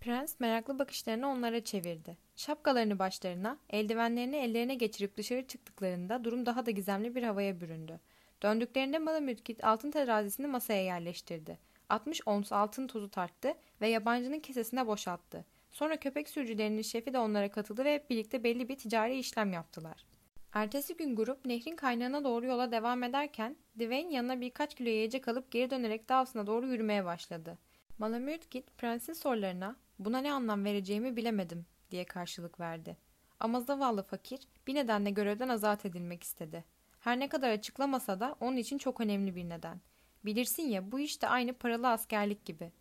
[0.02, 2.18] Prens meraklı bakışlarını onlara çevirdi.
[2.36, 8.00] Şapkalarını başlarına, eldivenlerini ellerine geçirip dışarı çıktıklarında durum daha da gizemli bir havaya büründü.
[8.44, 11.60] Döndüklerinde Malamütkit altın terazisini masaya yerleştirdi.
[11.90, 15.46] 60 ons altın tozu tarttı ve yabancının kesesine boşalttı.
[15.72, 20.06] Sonra köpek sürücülerinin şefi de onlara katıldı ve hep birlikte belli bir ticari işlem yaptılar.
[20.54, 25.52] Ertesi gün grup nehrin kaynağına doğru yola devam ederken Dwayne yanına birkaç kilo yiyecek alıp
[25.52, 27.58] geri dönerek Dawson'a doğru yürümeye başladı.
[27.98, 32.98] Malamütkit prensin sorularına buna ne anlam vereceğimi bilemedim diye karşılık verdi.
[33.40, 36.64] Ama zavallı fakir bir nedenle görevden azat edilmek istedi.
[37.02, 39.82] Her ne kadar açıklamasa da onun için çok önemli bir neden.
[40.26, 42.72] Bilirsin ya bu işte aynı paralı askerlik gibi.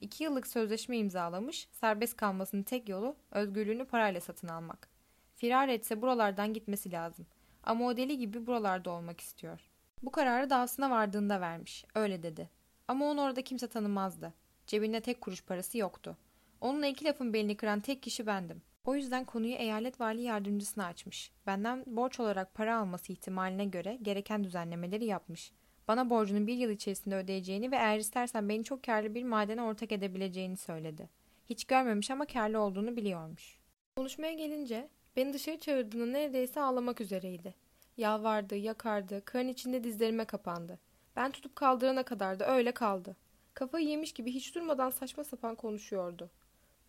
[0.00, 4.88] İki yıllık sözleşme imzalamış, serbest kalmasının tek yolu özgürlüğünü parayla satın almak.
[5.36, 7.26] Firar etse buralardan gitmesi lazım.
[7.62, 9.70] Ama o deli gibi buralarda olmak istiyor.
[10.02, 12.50] Bu kararı dağısına vardığında vermiş, öyle dedi.
[12.88, 14.32] Ama onu orada kimse tanımazdı.
[14.66, 16.16] Cebinde tek kuruş parası yoktu.
[16.60, 18.62] Onunla iki lafın belini kıran tek kişi bendim.
[18.84, 21.32] O yüzden konuyu eyalet vali yardımcısına açmış.
[21.46, 25.52] Benden borç olarak para alması ihtimaline göre gereken düzenlemeleri yapmış.
[25.88, 29.92] Bana borcunu bir yıl içerisinde ödeyeceğini ve eğer istersen beni çok karlı bir madene ortak
[29.92, 31.08] edebileceğini söyledi.
[31.50, 33.58] Hiç görmemiş ama karlı olduğunu biliyormuş.
[33.96, 37.54] Konuşmaya gelince beni dışarı çağırdığında neredeyse ağlamak üzereydi.
[37.96, 40.78] Yalvardı, yakardı, karın içinde dizlerime kapandı.
[41.16, 43.16] Ben tutup kaldırana kadar da öyle kaldı.
[43.54, 46.30] Kafayı yemiş gibi hiç durmadan saçma sapan konuşuyordu.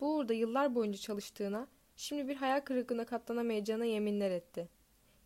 [0.00, 4.68] Bu uğurda yıllar boyunca çalıştığına, şimdi bir hayal kırıklığına katlanamayacağına yeminler etti.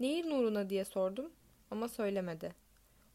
[0.01, 1.33] Neyin uğruna diye sordum
[1.71, 2.55] ama söylemedi.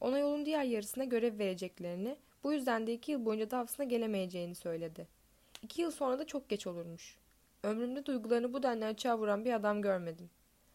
[0.01, 5.07] Ona yolun diğer yarısına görev vereceklerini, bu yüzden de iki yıl boyunca davasına gelemeyeceğini söyledi.
[5.61, 7.17] İki yıl sonra da çok geç olurmuş.
[7.63, 10.29] Ömrümde duygularını bu denli açığa vuran bir adam görmedim.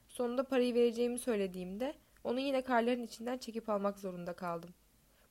[0.09, 4.71] Sonunda parayı vereceğimi söylediğimde onu yine karların içinden çekip almak zorunda kaldım.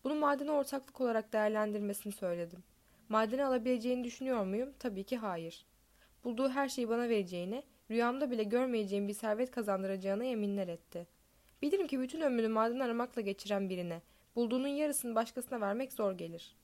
[0.04, 2.64] Bunu madene ortaklık olarak değerlendirmesini söyledim.
[3.10, 4.74] Madeni alabileceğini düşünüyor muyum?
[4.80, 5.66] Tabii ki hayır.
[6.26, 11.08] Bulduğu her şeyi bana vereceğine, rüyamda bile görmeyeceğim bir servet kazandıracağına yeminler etti.
[11.62, 14.02] Bilirim ki bütün ömrünü maden aramakla geçiren birine,
[14.36, 16.56] bulduğunun yarısını başkasına vermek zor gelir.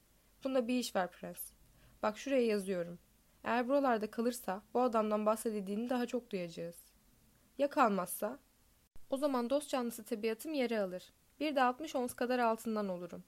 [0.43, 1.51] Bunda bir iş var Prens.
[2.03, 2.99] Bak şuraya yazıyorum.
[3.43, 6.75] Eğer buralarda kalırsa bu adamdan bahsedildiğini daha çok duyacağız.
[7.57, 8.39] Ya kalmazsa?
[9.09, 11.13] O zaman dost canlısı tabiatım yere alır.
[11.39, 13.23] Bir de 60 ons kadar altından olurum.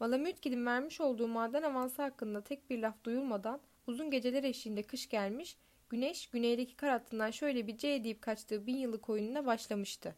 [0.00, 5.56] Malamütkil'in vermiş olduğu maden avansı hakkında tek bir laf duyulmadan uzun geceler eşliğinde kış gelmiş,
[5.90, 10.14] güneş güneydeki kar hattından şöyle bir C deyip kaçtığı bin yıllık oyununa başlamıştı.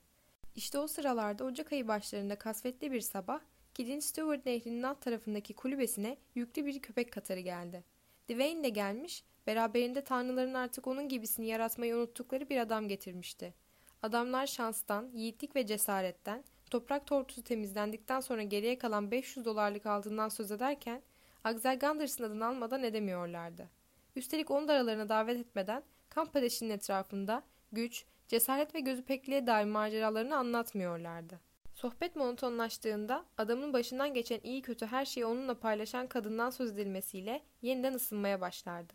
[0.57, 3.41] İşte o sıralarda Ocak ayı başlarında kasvetli bir sabah,
[3.75, 7.85] Kidin Stewart Nehri'nin alt tarafındaki kulübesine yüklü bir köpek katarı geldi.
[8.29, 13.55] Dwayne de gelmiş, beraberinde tanrıların artık onun gibisini yaratmayı unuttukları bir adam getirmişti.
[14.03, 20.51] Adamlar şanstan, yiğitlik ve cesaretten, toprak tortusu temizlendikten sonra geriye kalan 500 dolarlık altından söz
[20.51, 21.03] ederken,
[21.45, 23.80] Axel Gunders'ın adını almadan edemiyorlardı.
[24.17, 27.43] Üstelik onu da aralarına davet etmeden kamp ateşinin etrafında
[27.73, 31.41] güç, cesaret ve gözü pekliğe dair maceralarını anlatmıyorlardı.
[31.75, 37.95] Sohbet monotonlaştığında adamın başından geçen iyi kötü her şeyi onunla paylaşan kadından söz edilmesiyle yeniden
[37.95, 38.95] ısınmaya başlardı.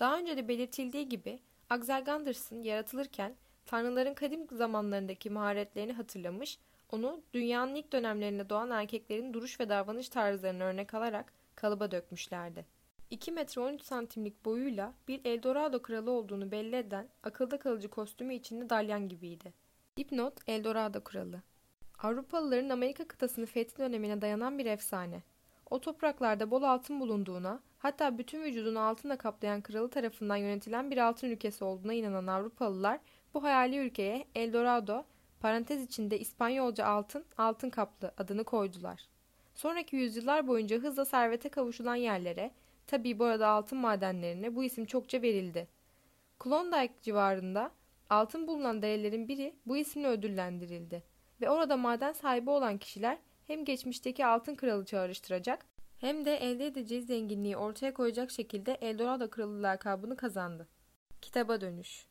[0.00, 2.04] Daha önce de belirtildiği gibi Axel
[2.62, 3.36] yaratılırken
[3.66, 6.58] tanrıların kadim zamanlarındaki maharetlerini hatırlamış,
[6.92, 12.66] onu dünyanın ilk dönemlerinde doğan erkeklerin duruş ve davranış tarzlarını örnek alarak kalıba dökmüşlerdi.
[13.10, 18.70] 2 metre 13 santimlik boyuyla bir Eldorado kralı olduğunu belli eden akılda kalıcı kostümü içinde
[18.70, 19.52] dalyan gibiydi.
[19.96, 21.42] Dipnot Eldorado kralı.
[21.98, 25.22] Avrupalıların Amerika kıtasını fethi dönemine dayanan bir efsane.
[25.70, 31.28] O topraklarda bol altın bulunduğuna, hatta bütün vücudunu altınla kaplayan kralı tarafından yönetilen bir altın
[31.30, 33.00] ülkesi olduğuna inanan Avrupalılar
[33.34, 35.04] bu hayali ülkeye Eldorado,
[35.40, 39.08] parantez içinde İspanyolca altın, altın kaplı adını koydular.
[39.54, 42.50] Sonraki yüzyıllar boyunca hızla servete kavuşulan yerlere,
[42.90, 45.68] tabii bu arada altın madenlerine bu isim çokça verildi.
[46.38, 47.70] Klondike civarında
[48.10, 51.02] altın bulunan derelerin biri bu isimle ödüllendirildi
[51.40, 55.66] ve orada maden sahibi olan kişiler hem geçmişteki altın kralı çağrıştıracak
[55.98, 60.68] hem de elde edeceği zenginliği ortaya koyacak şekilde Eldorado kralı lakabını kazandı.
[61.20, 62.06] Kitaba dönüş.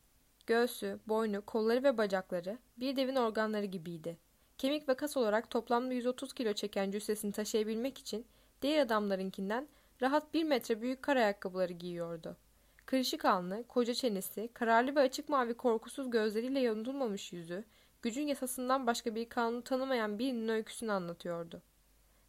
[0.47, 4.17] Göğsü, boynu, kolları ve bacakları bir devin organları gibiydi.
[4.57, 8.25] Kemik ve kas olarak toplamda 130 kilo çeken cüssesini taşıyabilmek için
[8.61, 9.67] diğer adamlarınkinden
[10.01, 12.37] rahat bir metre büyük kar ayakkabıları giyiyordu.
[12.85, 17.63] Kırışık alnı, koca çenesi, kararlı ve açık mavi korkusuz gözleriyle yanılmamış yüzü,
[18.01, 21.61] gücün yasasından başka bir kanunu tanımayan birinin öyküsünü anlatıyordu.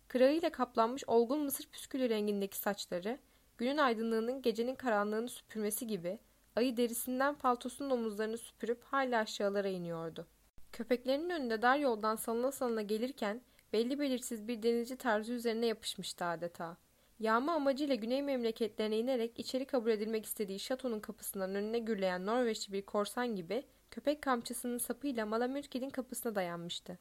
[0.09, 3.19] Kırağıyla kaplanmış olgun mısır püskülü rengindeki saçları,
[3.59, 6.19] günün aydınlığının gecenin karanlığını süpürmesi gibi
[6.57, 10.27] ayı derisinden paltosunun omuzlarını süpürüp hala aşağılara iniyordu.
[10.73, 16.77] Köpeklerinin önünde dar yoldan salına salına gelirken belli belirsiz bir denizci tarzı üzerine yapışmıştı adeta.
[17.21, 22.83] Yağma amacıyla güney memleketlerine inerek içeri kabul edilmek istediği şatonun kapısından önüne gürleyen Norveçli bir
[22.83, 26.99] korsan gibi köpek kamçısının sapıyla Malamürked'in kapısına dayanmıştı.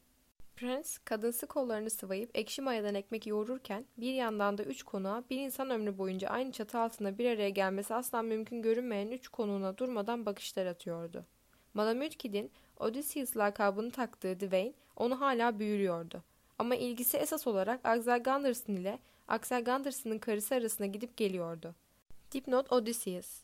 [0.56, 5.70] Prens, kadınsı kollarını sıvayıp ekşi mayadan ekmek yoğururken bir yandan da üç konuğa bir insan
[5.70, 10.66] ömrü boyunca aynı çatı altında bir araya gelmesi asla mümkün görünmeyen üç konuğuna durmadan bakışlar
[10.66, 11.24] atıyordu.
[11.74, 16.22] Malamütkid'in Odysseus lakabını taktığı Dwayne onu hala büyülüyordu.
[16.58, 18.98] Ama ilgisi esas olarak Axel Gunderson ile
[19.30, 21.74] Axel Gunderson'ın karısı arasında gidip geliyordu.
[22.32, 23.42] Dipnot Odysseus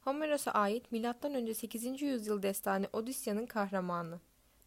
[0.00, 1.54] Homeros'a ait M.Ö.
[1.54, 2.02] 8.
[2.02, 4.20] yüzyıl destanı Odysseus'un kahramanı.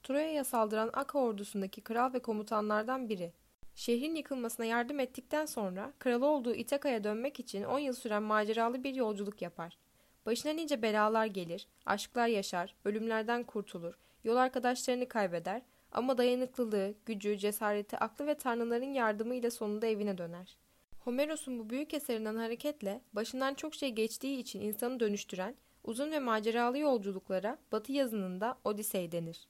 [0.04, 3.34] Troya'ya saldıran Aka ordusundaki kral ve komutanlardan biri.
[3.76, 8.96] Şehrin yıkılmasına yardım ettikten sonra kralı olduğu İtaka'ya dönmek için 10 yıl süren maceralı bir
[8.96, 9.78] yolculuk yapar.
[10.26, 17.98] Başına nice belalar gelir, aşklar yaşar, ölümlerden kurtulur, yol arkadaşlarını kaybeder ama dayanıklılığı, gücü, cesareti,
[17.98, 20.58] aklı ve tanrıların yardımıyla sonunda evine döner.
[21.00, 26.78] Homeros'un bu büyük eserinden hareketle başından çok şey geçtiği için insanı dönüştüren, Uzun ve maceralı
[26.78, 29.48] yolculuklara Batı yazınında Odisey denir.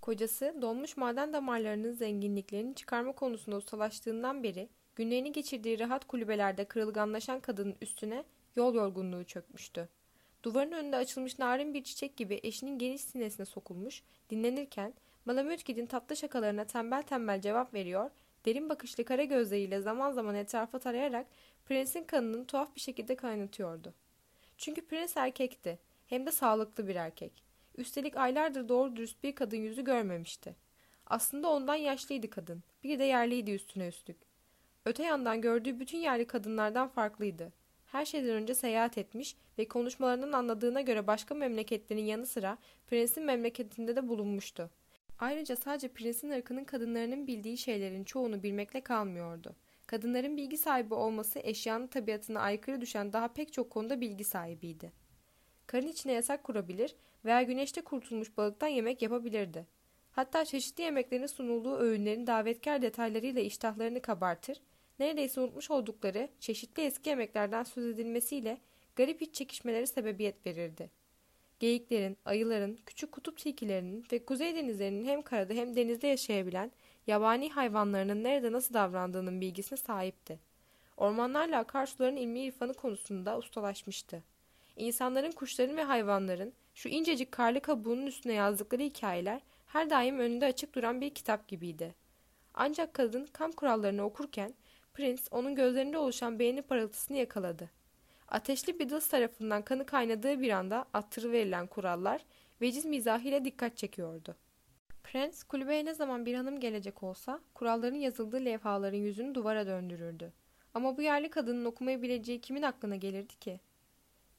[0.00, 7.76] Kocası donmuş maden damarlarının zenginliklerini çıkarma konusunda ustalaştığından beri günlerini geçirdiği rahat kulübelerde kırılganlaşan kadının
[7.80, 8.24] üstüne
[8.56, 9.88] yol yorgunluğu çökmüştü.
[10.42, 16.64] Duvarın önünde açılmış narin bir çiçek gibi eşinin geniş sinesine sokulmuş, dinlenirken Malamütkid'in tatlı şakalarına
[16.64, 18.10] tembel tembel cevap veriyor,
[18.44, 21.26] derin bakışlı kara gözleriyle zaman zaman etrafa tarayarak
[21.66, 23.94] prensin kanını tuhaf bir şekilde kaynatıyordu.
[24.58, 27.44] Çünkü prens erkekti, hem de sağlıklı bir erkek.
[27.76, 30.56] Üstelik aylardır doğru dürüst bir kadın yüzü görmemişti.
[31.06, 34.16] Aslında ondan yaşlıydı kadın, bir de yerliydi üstüne üstlük.
[34.84, 37.52] Öte yandan gördüğü bütün yerli kadınlardan farklıydı.
[37.86, 43.96] Her şeyden önce seyahat etmiş ve konuşmalarından anladığına göre başka memleketlerin yanı sıra prensin memleketinde
[43.96, 44.70] de bulunmuştu.
[45.20, 49.56] Ayrıca sadece prensin ırkının kadınlarının bildiği şeylerin çoğunu bilmekle kalmıyordu.
[49.86, 54.92] Kadınların bilgi sahibi olması eşyanın tabiatına aykırı düşen daha pek çok konuda bilgi sahibiydi.
[55.66, 59.66] Karın içine yasak kurabilir veya güneşte kurtulmuş balıktan yemek yapabilirdi.
[60.10, 64.60] Hatta çeşitli yemeklerin sunulduğu öğünlerin davetkar detaylarıyla iştahlarını kabartır,
[64.98, 68.58] neredeyse unutmuş oldukları çeşitli eski yemeklerden söz edilmesiyle
[68.96, 70.99] garip iç çekişmeleri sebebiyet verirdi.
[71.60, 76.72] Geyiklerin, ayıların, küçük kutup tilkilerinin ve kuzey denizlerinin hem karada hem denizde yaşayabilen
[77.06, 80.38] yabani hayvanlarının nerede nasıl davrandığının bilgisine sahipti.
[80.96, 84.22] Ormanlarla akarsuların ilmi irfanı konusunda ustalaşmıştı.
[84.76, 90.74] İnsanların, kuşların ve hayvanların şu incecik karlı kabuğunun üstüne yazdıkları hikayeler her daim önünde açık
[90.74, 91.94] duran bir kitap gibiydi.
[92.54, 94.54] Ancak kadın kamp kurallarını okurken
[94.94, 97.70] Prince onun gözlerinde oluşan beğeni parıltısını yakaladı.
[98.30, 102.24] Ateşli dız tarafından kanı kaynadığı bir anda attırıverilen kurallar
[102.60, 104.36] veciz mizahıyla dikkat çekiyordu.
[105.04, 110.32] Prens kulübeye ne zaman bir hanım gelecek olsa kuralların yazıldığı levhaların yüzünü duvara döndürürdü.
[110.74, 113.60] Ama bu yerli kadının okumayı bileceği kimin aklına gelirdi ki?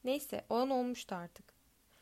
[0.04, 1.54] Neyse olan olmuştu artık.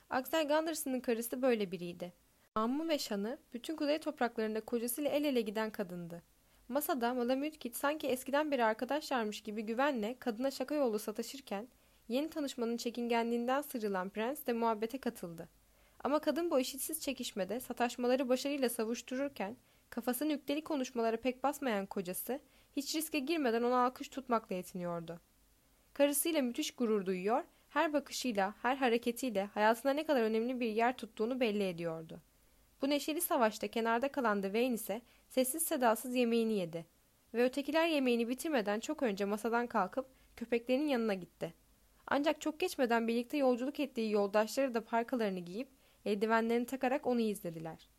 [0.10, 2.14] Axel Gunderson'ın karısı böyle biriydi.
[2.56, 6.22] Ammu ve Şan'ı bütün kuzey topraklarında kocasıyla el ele giden kadındı.
[6.68, 11.68] Masada Malamütkit sanki eskiden beri arkadaşlarmış gibi güvenle kadına şaka yolu sataşırken
[12.10, 15.50] yeni tanışmanın çekingenliğinden sıyrılan prens de muhabbete katıldı.
[16.04, 19.58] Ama kadın bu eşitsiz çekişmede sataşmaları başarıyla savuştururken
[19.90, 22.40] kafasını yükleli konuşmalara pek basmayan kocası
[22.76, 25.20] hiç riske girmeden ona alkış tutmakla yetiniyordu.
[25.94, 31.40] Karısıyla müthiş gurur duyuyor, her bakışıyla, her hareketiyle hayatına ne kadar önemli bir yer tuttuğunu
[31.40, 32.22] belli ediyordu.
[32.82, 36.86] Bu neşeli savaşta kenarda kalan Dwayne ise sessiz sedasız yemeğini yedi
[37.34, 40.06] ve ötekiler yemeğini bitirmeden çok önce masadan kalkıp
[40.38, 41.54] köpeklerinin yanına gitti.
[42.10, 45.68] Ancak çok geçmeden birlikte yolculuk ettiği yoldaşları da parkalarını giyip
[46.06, 47.90] eldivenlerini takarak onu izlediler.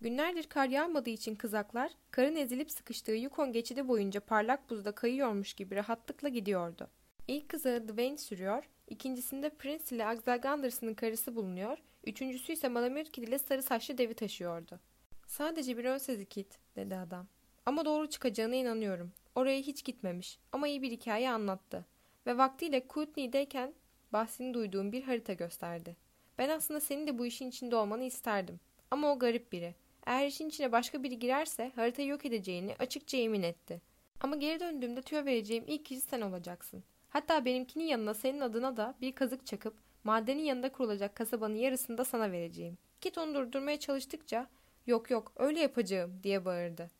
[0.00, 5.76] Günlerdir kar yağmadığı için kızaklar karın ezilip sıkıştığı Yukon geçidi boyunca parlak buzda kayıyormuş gibi
[5.76, 6.90] rahatlıkla gidiyordu.
[7.28, 13.38] İlk kızağı Dwayne sürüyor, ikincisinde Prince ile Axel Gunderson'ın karısı bulunuyor, üçüncüsü ise Malamute ile
[13.38, 14.80] sarı saçlı devi taşıyordu.
[15.26, 17.26] Sadece bir ön Kit, dedi adam.
[17.66, 19.12] Ama doğru çıkacağına inanıyorum.
[19.34, 21.86] Oraya hiç gitmemiş ama iyi bir hikaye anlattı.
[22.26, 23.74] Ve vaktiyle Kootenay'deyken
[24.12, 25.96] bahsini duyduğum bir harita gösterdi.
[26.38, 28.60] Ben aslında senin de bu işin içinde olmanı isterdim.
[28.90, 29.74] Ama o garip biri.
[30.06, 33.80] Eğer işin içine başka biri girerse haritayı yok edeceğini açıkça yemin etti.
[34.20, 36.84] Ama geri döndüğümde tüyo vereceğim ilk kişi sen olacaksın.
[37.08, 42.04] Hatta benimkinin yanına senin adına da bir kazık çakıp madenin yanında kurulacak kasabanın yarısını da
[42.04, 42.78] sana vereceğim.
[43.00, 44.46] Kit onu durdurmaya çalıştıkça
[44.86, 46.90] yok yok öyle yapacağım diye bağırdı.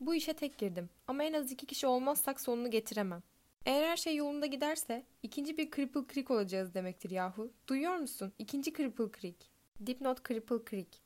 [0.00, 3.22] Bu işe tek girdim ama en az iki kişi olmazsak sonunu getiremem.
[3.66, 7.52] Eğer her şey yolunda giderse ikinci bir Cripple Creek olacağız demektir yahu.
[7.66, 8.32] Duyuyor musun?
[8.38, 9.50] İkinci Cripple Creek.
[9.86, 11.02] Dipnot Cripple Creek.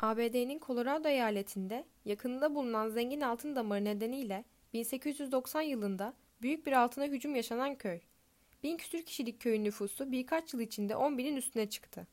[0.00, 7.36] ABD'nin Colorado eyaletinde yakınında bulunan zengin altın damarı nedeniyle 1890 yılında büyük bir altına hücum
[7.36, 8.00] yaşanan köy.
[8.62, 12.06] Bin küsür kişilik köyün nüfusu birkaç yıl içinde 10 binin üstüne çıktı.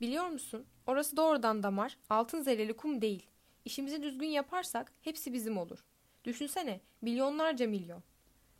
[0.00, 0.66] Biliyor musun?
[0.86, 3.26] Orası doğrudan damar, altın zerreli kum değil.
[3.64, 5.84] İşimizi düzgün yaparsak hepsi bizim olur.
[6.24, 8.02] Düşünsene, milyonlarca milyon.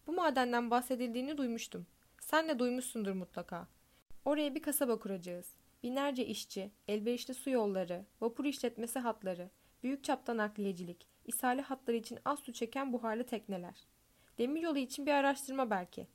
[0.07, 1.87] Bu madenden bahsedildiğini duymuştum.
[2.21, 3.69] Sen de duymuşsundur mutlaka.
[4.25, 5.55] Oraya bir kasaba kuracağız.
[5.83, 9.51] Binlerce işçi, elverişli su yolları, vapur işletmesi hatları,
[9.83, 13.87] büyük çapta nakliyecilik, ishali hatları için az su çeken buharlı tekneler.
[14.39, 16.07] Demiryolu için bir araştırma belki.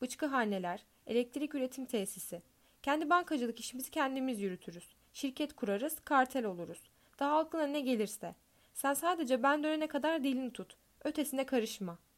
[0.00, 2.42] Bıçkıhaneler, elektrik üretim tesisi.
[2.82, 4.88] Kendi bankacılık işimizi kendimiz yürütürüz.
[5.12, 6.90] Şirket kurarız, kartel oluruz.
[7.18, 8.34] Daha aklına ne gelirse.
[8.74, 10.76] Sen sadece ben dönene kadar dilini tut.
[11.04, 12.11] Ötesine karışma.''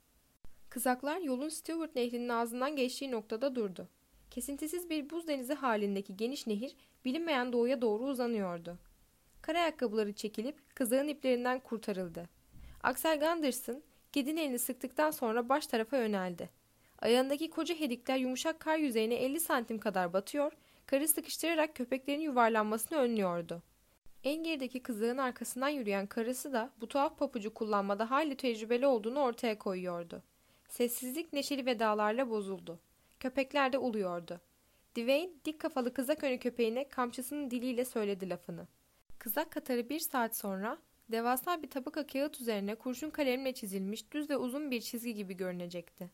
[0.74, 3.88] Kızaklar yolun Stewart Nehri'nin ağzından geçtiği noktada durdu.
[4.30, 8.78] Kesintisiz bir buz denizi halindeki geniş nehir bilinmeyen doğuya doğru uzanıyordu.
[9.42, 12.28] Kara ayakkabıları çekilip kızağın iplerinden kurtarıldı.
[12.82, 13.82] Axel Gunderson
[14.12, 16.50] Ged'in elini sıktıktan sonra baş tarafa yöneldi.
[16.98, 20.52] Ayağındaki koca hedikler yumuşak kar yüzeyine 50 santim kadar batıyor,
[20.86, 23.62] Karı sıkıştırarak köpeklerin yuvarlanmasını önlüyordu.
[24.24, 29.58] En gerideki kızığın arkasından yürüyen karısı da bu tuhaf papucu kullanmada hayli tecrübeli olduğunu ortaya
[29.58, 30.22] koyuyordu.
[30.74, 32.80] Sessizlik neşeli vedalarla bozuldu.
[33.20, 34.40] Köpekler de uluyordu.
[34.94, 38.66] Dwayne dik kafalı kızak önü köpeğine kamçısının diliyle söyledi lafını.
[39.18, 44.36] Kızak katarı bir saat sonra devasa bir tabaka kağıt üzerine kurşun kalemle çizilmiş düz ve
[44.36, 46.10] uzun bir çizgi gibi görünecekti.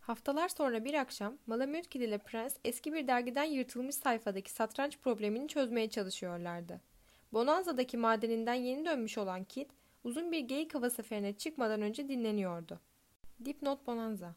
[0.00, 5.90] Haftalar sonra bir akşam Malamute ile Prens eski bir dergiden yırtılmış sayfadaki satranç problemini çözmeye
[5.90, 6.80] çalışıyorlardı.
[7.32, 9.70] Bonanza'daki madeninden yeni dönmüş olan Kit,
[10.04, 12.80] uzun bir geyik hava seferine çıkmadan önce dinleniyordu.
[13.44, 14.34] Dipnot Bonanza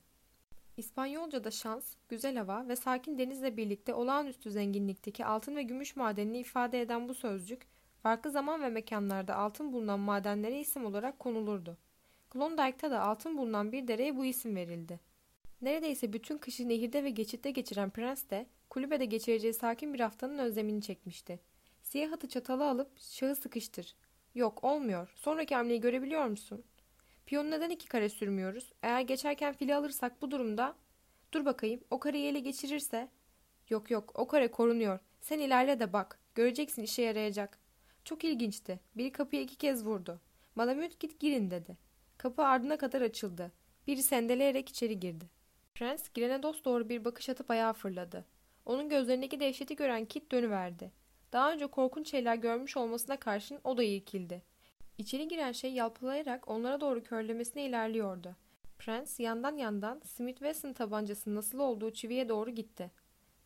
[0.78, 6.82] İspanyolca'da şans, güzel hava ve sakin denizle birlikte olağanüstü zenginlikteki altın ve gümüş madenini ifade
[6.82, 7.68] eden bu sözcük,
[8.04, 11.78] farklı zaman ve mekanlarda altın bulunan madenlere isim olarak konulurdu.
[12.30, 15.00] Klondike'ta da altın bulunan bir dereye bu isim verildi.
[15.62, 20.82] Neredeyse bütün kışı nehirde ve geçitte geçiren prens de kulübede geçireceği sakin bir haftanın özlemini
[20.82, 21.40] çekmişti.
[21.84, 23.96] Siyah atı çatalı alıp şahı sıkıştır.
[24.36, 25.14] Yok olmuyor.
[25.16, 26.64] Sonraki hamleyi görebiliyor musun?
[27.26, 28.74] Piyonu neden iki kare sürmüyoruz?
[28.84, 30.76] Eğer geçerken fili alırsak bu durumda...
[31.34, 33.10] Dur bakayım o kareyi ele geçirirse...
[33.70, 35.00] Yok yok o kare korunuyor.
[35.22, 36.20] Sen ilerle de bak.
[36.36, 37.60] Göreceksin işe yarayacak.
[38.04, 38.80] Çok ilginçti.
[38.98, 40.22] Biri kapıya iki kez vurdu.
[40.56, 41.78] Malamut git girin dedi.
[42.18, 43.52] Kapı ardına kadar açıldı.
[43.88, 45.30] Biri sendeleyerek içeri girdi.
[45.76, 48.26] Prens girene dost doğru bir bakış atıp ayağa fırladı.
[48.66, 50.92] Onun gözlerindeki dehşeti gören Kit dönüverdi.
[51.34, 54.42] Daha önce korkunç şeyler görmüş olmasına karşın o da irkildi.
[54.98, 58.36] İçeri giren şey yalpalayarak onlara doğru körlemesine ilerliyordu.
[58.78, 62.92] Prens yandan yandan Smith Wesson tabancasının nasıl olduğu çiviye doğru gitti.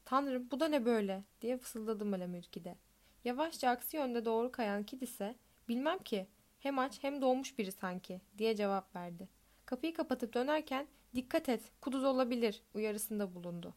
[0.06, 2.76] Tanrım bu da ne böyle diye fısıldadı Malamürki'de.
[3.24, 5.36] Yavaşça aksi yönde doğru kayan Kid ise
[5.68, 6.28] bilmem ki
[6.60, 9.30] hem aç hem doğmuş biri sanki diye cevap verdi.
[9.66, 13.74] Kapıyı kapatıp dönerken dikkat et kuduz olabilir uyarısında bulundu.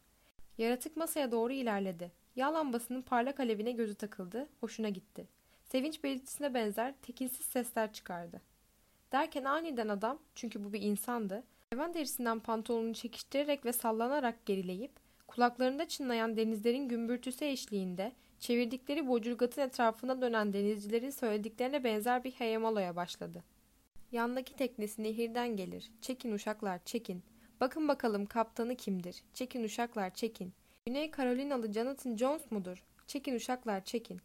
[0.59, 2.13] Yaratık masaya doğru ilerledi.
[2.37, 5.29] Yağ lambasının parlak alevine gözü takıldı, hoşuna gitti.
[5.73, 8.41] Sevinç belirtisine benzer tekinsiz sesler çıkardı.
[9.13, 14.91] Derken aniden adam, çünkü bu bir insandı, hayvan derisinden pantolonunu çekiştirerek ve sallanarak gerileyip,
[15.27, 23.45] kulaklarında çınlayan denizlerin gümbürtüsü eşliğinde çevirdikleri bocurgatın etrafına dönen denizcilerin söylediklerine benzer bir heyemaloya başladı.
[24.13, 25.91] Yandaki teknesi nehirden gelir.
[26.01, 27.23] Çekin uşaklar, çekin.
[27.61, 29.23] Bakın bakalım kaptanı kimdir?
[29.35, 30.53] Çekin uşaklar, çekin.
[30.87, 32.85] Güney Carolinalı Jonathan Jones mudur?
[33.07, 34.21] Çekin uşaklar çekin.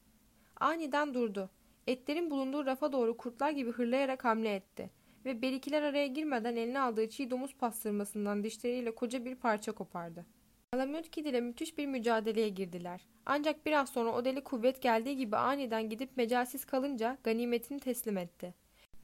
[0.60, 1.50] Aniden durdu.
[1.88, 4.90] Etlerin bulunduğu rafa doğru kurtlar gibi hırlayarak hamle etti.
[5.26, 10.26] Ve berikiler araya girmeden eline aldığı çiğ domuz pastırmasından dişleriyle koca bir parça kopardı.
[10.74, 13.02] Alamut ile müthiş bir mücadeleye girdiler.
[13.26, 18.54] Ancak biraz sonra o deli kuvvet geldiği gibi aniden gidip mecalsiz kalınca ganimetini teslim etti.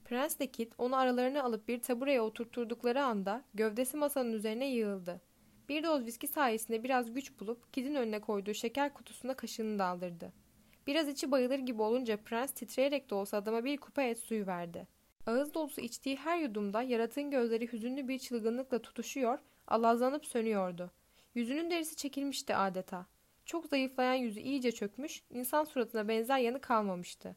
[0.05, 5.21] Prens de Kid onu aralarına alıp bir tabureye oturtturdukları anda gövdesi masanın üzerine yığıldı.
[5.69, 10.42] Bir doz viski sayesinde biraz güç bulup Kid'in önüne koyduğu şeker kutusuna kaşığını daldırdı.
[10.87, 14.87] Biraz içi bayılır gibi olunca prens titreyerek de olsa adama bir kupa et suyu verdi.
[15.27, 20.91] Ağız dolusu içtiği her yudumda yaratığın gözleri hüzünlü bir çılgınlıkla tutuşuyor, alazlanıp sönüyordu.
[21.35, 23.05] Yüzünün derisi çekilmişti adeta.
[23.45, 27.35] Çok zayıflayan yüzü iyice çökmüş, insan suratına benzer yanı kalmamıştı.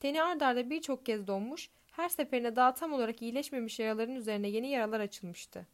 [0.00, 5.00] Teni ardarda birçok kez donmuş, her seferinde daha tam olarak iyileşmemiş yaraların üzerine yeni yaralar
[5.00, 5.66] açılmıştı.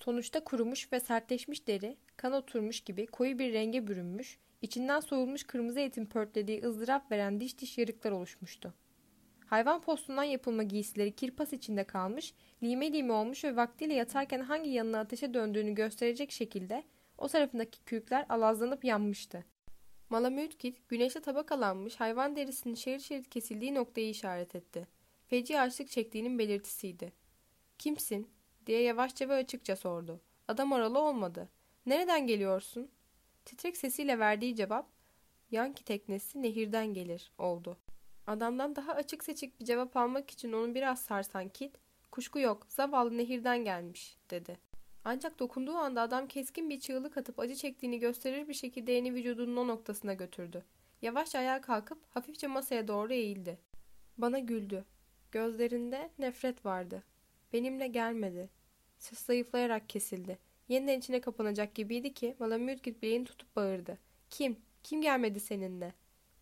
[0.00, 5.80] Sonuçta kurumuş ve sertleşmiş deri, kan oturmuş gibi koyu bir renge bürünmüş, içinden soyulmuş kırmızı
[5.80, 8.74] etin pörtlediği ızdırap veren diş diş yarıklar oluşmuştu.
[9.46, 15.00] Hayvan postundan yapılma giysileri kirpas içinde kalmış, lime lime olmuş ve vaktiyle yatarken hangi yanına
[15.00, 16.84] ateşe döndüğünü gösterecek şekilde
[17.18, 19.44] o tarafındaki kürkler alazlanıp yanmıştı.
[20.10, 24.88] Malamütkit güneşte tabakalanmış hayvan derisinin şerit şerit kesildiği noktayı işaret etti.
[25.26, 27.12] Feci açlık çektiğinin belirtisiydi.
[27.78, 28.30] Kimsin?
[28.66, 30.20] diye yavaşça ve açıkça sordu.
[30.48, 31.48] Adam oralı olmadı.
[31.86, 32.90] Nereden geliyorsun?
[33.44, 34.86] Titrek sesiyle verdiği cevap,
[35.50, 37.76] Yanki teknesi nehirden gelir, oldu.
[38.26, 41.78] Adamdan daha açık seçik bir cevap almak için onu biraz sarsan Kit,
[42.10, 44.58] kuşku yok, zavallı nehirden gelmiş, dedi.
[45.04, 49.56] Ancak dokunduğu anda adam keskin bir çığlık atıp acı çektiğini gösterir bir şekilde elini vücudunun
[49.56, 50.64] o noktasına götürdü.
[51.02, 53.58] Yavaşça ayağa kalkıp hafifçe masaya doğru eğildi.
[54.18, 54.84] Bana güldü.
[55.32, 57.02] Gözlerinde nefret vardı.
[57.52, 58.50] Benimle gelmedi.
[58.98, 60.38] Ses zayıflayarak kesildi.
[60.72, 63.98] Yeniden içine kapanacak gibiydi ki Malamüdgit bileğini tutup bağırdı.
[64.30, 64.56] Kim?
[64.82, 65.92] Kim gelmedi seninle?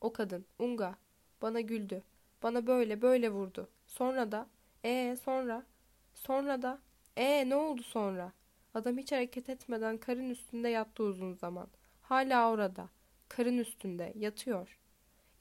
[0.01, 0.95] O kadın, Unga.
[1.43, 2.03] Bana güldü.
[2.43, 3.68] Bana böyle böyle vurdu.
[3.87, 4.47] Sonra da,
[4.85, 5.62] ee sonra?
[6.14, 6.78] Sonra da,
[7.16, 8.33] ee ne oldu sonra?
[8.74, 11.68] Adam hiç hareket etmeden karın üstünde yattı uzun zaman.
[12.03, 12.89] Hala orada.
[13.28, 14.78] Karın üstünde, yatıyor.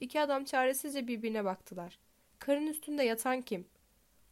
[0.00, 1.98] İki adam çaresizce birbirine baktılar.
[2.38, 3.66] Karın üstünde yatan kim?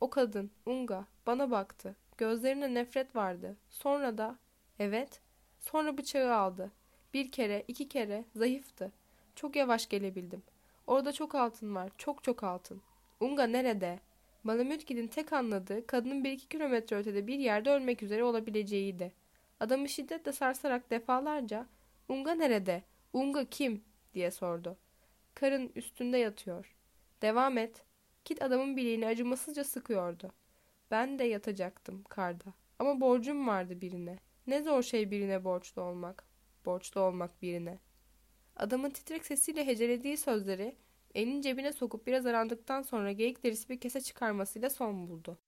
[0.00, 1.96] O kadın, Unga, bana baktı.
[2.16, 3.56] Gözlerinde nefret vardı.
[3.70, 4.38] Sonra da,
[4.78, 5.20] evet,
[5.60, 6.72] sonra bıçağı aldı.
[7.14, 8.92] Bir kere, iki kere, zayıftı.
[9.34, 10.42] Çok yavaş gelebildim.
[10.86, 12.82] Orada çok altın var, çok çok altın.
[13.20, 14.00] Unga nerede?
[14.44, 19.12] Malamütkil'in tek anladığı kadının bir iki kilometre ötede bir yerde ölmek üzere olabileceğiydi.
[19.60, 21.66] Adamı şiddetle sarsarak defalarca
[22.08, 22.82] ''Unga nerede?
[23.12, 24.76] Unga kim?'' diye sordu.
[25.34, 26.76] Karın üstünde yatıyor.
[27.22, 27.84] ''Devam et.''
[28.24, 30.32] Kit adamın bileğini acımasızca sıkıyordu.
[30.90, 32.44] Ben de yatacaktım karda.
[32.78, 34.18] Ama borcum vardı birine.
[34.48, 36.24] Ne zor şey birine borçlu olmak.
[36.64, 37.78] Borçlu olmak birine.
[38.56, 40.76] Adamın titrek sesiyle hecelediği sözleri
[41.14, 45.38] elini cebine sokup biraz arandıktan sonra geyik derisi bir kese çıkarmasıyla son buldu.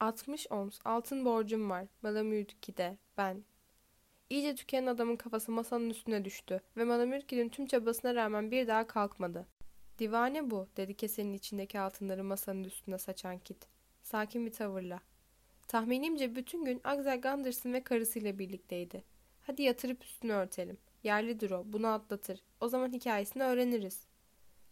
[0.00, 1.86] 60 ons altın borcum var.
[2.02, 3.44] Malamüdki'de ben.
[4.30, 9.46] İyice tükenen adamın kafası masanın üstüne düştü ve Malamüdki'nin tüm çabasına rağmen bir daha kalkmadı.
[9.98, 13.68] Divane bu, dedi kesenin içindeki altınları masanın üstüne saçan Kit.
[14.02, 15.00] Sakin bir tavırla.
[15.70, 19.04] Tahminimce bütün gün Axel Gunderson ve karısıyla birlikteydi.
[19.40, 20.78] Hadi yatırıp üstünü örtelim.
[21.02, 22.42] Yerlidir o, bunu atlatır.
[22.60, 24.06] O zaman hikayesini öğreniriz.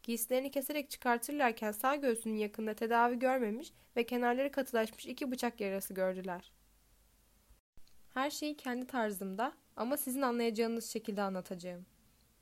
[0.03, 6.53] Giysilerini keserek çıkartırlarken sağ göğsünün yakında tedavi görmemiş ve kenarları katılaşmış iki bıçak yarası gördüler.
[8.15, 11.87] Her şeyi kendi tarzımda ama sizin anlayacağınız şekilde anlatacağım.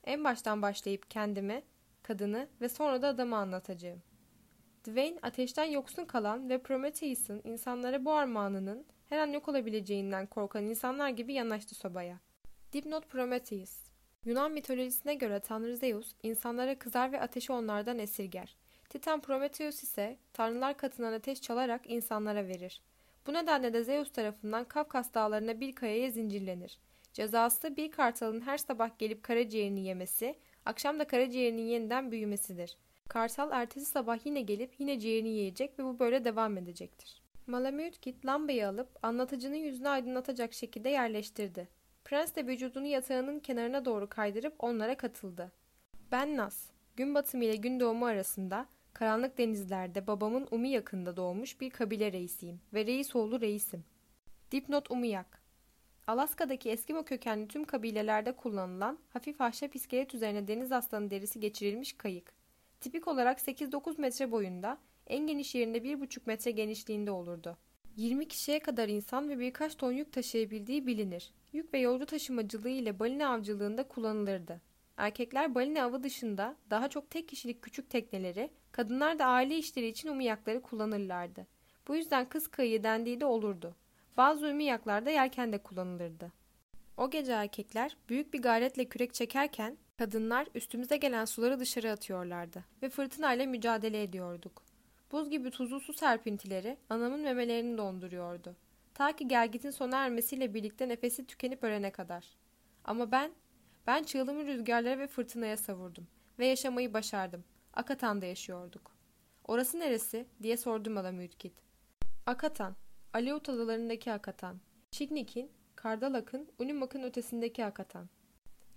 [0.05, 1.63] En baştan başlayıp kendimi,
[2.03, 4.03] kadını ve sonra da adamı anlatacağım.
[4.87, 11.09] Dwayne ateşten yoksun kalan ve Prometheus'ın insanlara bu armağanının her an yok olabileceğinden korkan insanlar
[11.09, 12.21] gibi yanaştı sobaya.
[12.73, 13.87] Dipnot Prometheus
[14.25, 18.57] Yunan mitolojisine göre Tanrı Zeus insanlara kızar ve ateşi onlardan esirger.
[18.89, 22.83] Titan Prometheus ise tanrılar katından ateş çalarak insanlara verir.
[23.27, 26.79] Bu nedenle de Zeus tarafından Kafkas dağlarına bir kayaya zincirlenir.
[27.13, 32.77] Cezası bir kartalın her sabah gelip karaciğerini yemesi, akşam da karaciğerinin yeniden büyümesidir.
[33.09, 37.23] Kartal ertesi sabah yine gelip yine ciğerini yiyecek ve bu böyle devam edecektir.
[37.47, 41.69] Malamute Kit lambayı alıp anlatıcının yüzünü aydınlatacak şekilde yerleştirdi.
[42.05, 45.53] Prens de vücudunu yatağının kenarına doğru kaydırıp onlara katıldı.
[46.13, 51.71] Ben Nas, gün batımı ile gün doğumu arasında karanlık denizlerde babamın Umi yakında doğmuş bir
[51.71, 53.85] kabile reisiyim ve reis oğlu reisim.
[54.53, 55.43] Dipnot Umiyak
[56.07, 62.36] Alaska'daki Eskimo kökenli tüm kabilelerde kullanılan hafif ahşap iskelet üzerine deniz aslanı derisi geçirilmiş kayık.
[62.81, 67.59] Tipik olarak 8-9 metre boyunda, en geniş yerinde 1,5 metre genişliğinde olurdu.
[67.97, 71.33] 20 kişiye kadar insan ve birkaç ton yük taşıyabildiği bilinir.
[71.53, 74.61] Yük ve yolcu taşımacılığı ile balina avcılığında kullanılırdı.
[74.97, 80.09] Erkekler balina avı dışında daha çok tek kişilik küçük tekneleri, kadınlar da aile işleri için
[80.09, 81.47] umiyakları kullanırlardı.
[81.89, 83.77] Bu yüzden kız kayığı dendiği de olurdu.
[84.17, 86.33] Bazı umiyaklarda yelken de kullanılırdı.
[86.97, 92.89] O gece erkekler büyük bir gayretle kürek çekerken kadınlar üstümüze gelen suları dışarı atıyorlardı ve
[92.89, 94.63] fırtınayla mücadele ediyorduk.
[95.13, 98.57] Buz gibi tuzlu su serpintileri anamın memelerini donduruyordu.
[98.95, 102.37] Ta ki gelgitin sona ermesiyle birlikte nefesi tükenip ölene kadar.
[102.85, 103.33] Ama ben,
[103.87, 106.07] ben çığlımı rüzgarlara ve fırtınaya savurdum
[106.39, 107.45] ve yaşamayı başardım.
[107.73, 108.97] Akatan'da yaşıyorduk.
[109.45, 111.53] Orası neresi diye sordum adam Ürkit.
[112.27, 112.77] Akatan,
[113.13, 114.61] Aleut adalarındaki Akatan.
[114.91, 118.09] Çignik'in, Kardalak'ın, Unimak'ın ötesindeki Akatan.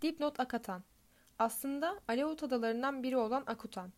[0.02, 0.84] Dipnot Akatan.
[1.40, 3.92] Aslında Aleut adalarından biri olan Akutan.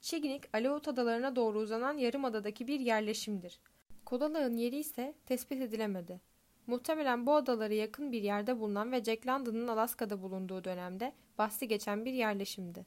[0.00, 3.60] Çignik, Aleut adalarına doğru uzanan yarımadadaki bir yerleşimdir.
[4.04, 6.20] Kodalağın yeri ise tespit edilemedi.
[6.66, 12.04] Muhtemelen bu adalara yakın bir yerde bulunan ve Jack London'ın Alaska'da bulunduğu dönemde bahsi geçen
[12.04, 12.80] bir yerleşimdi.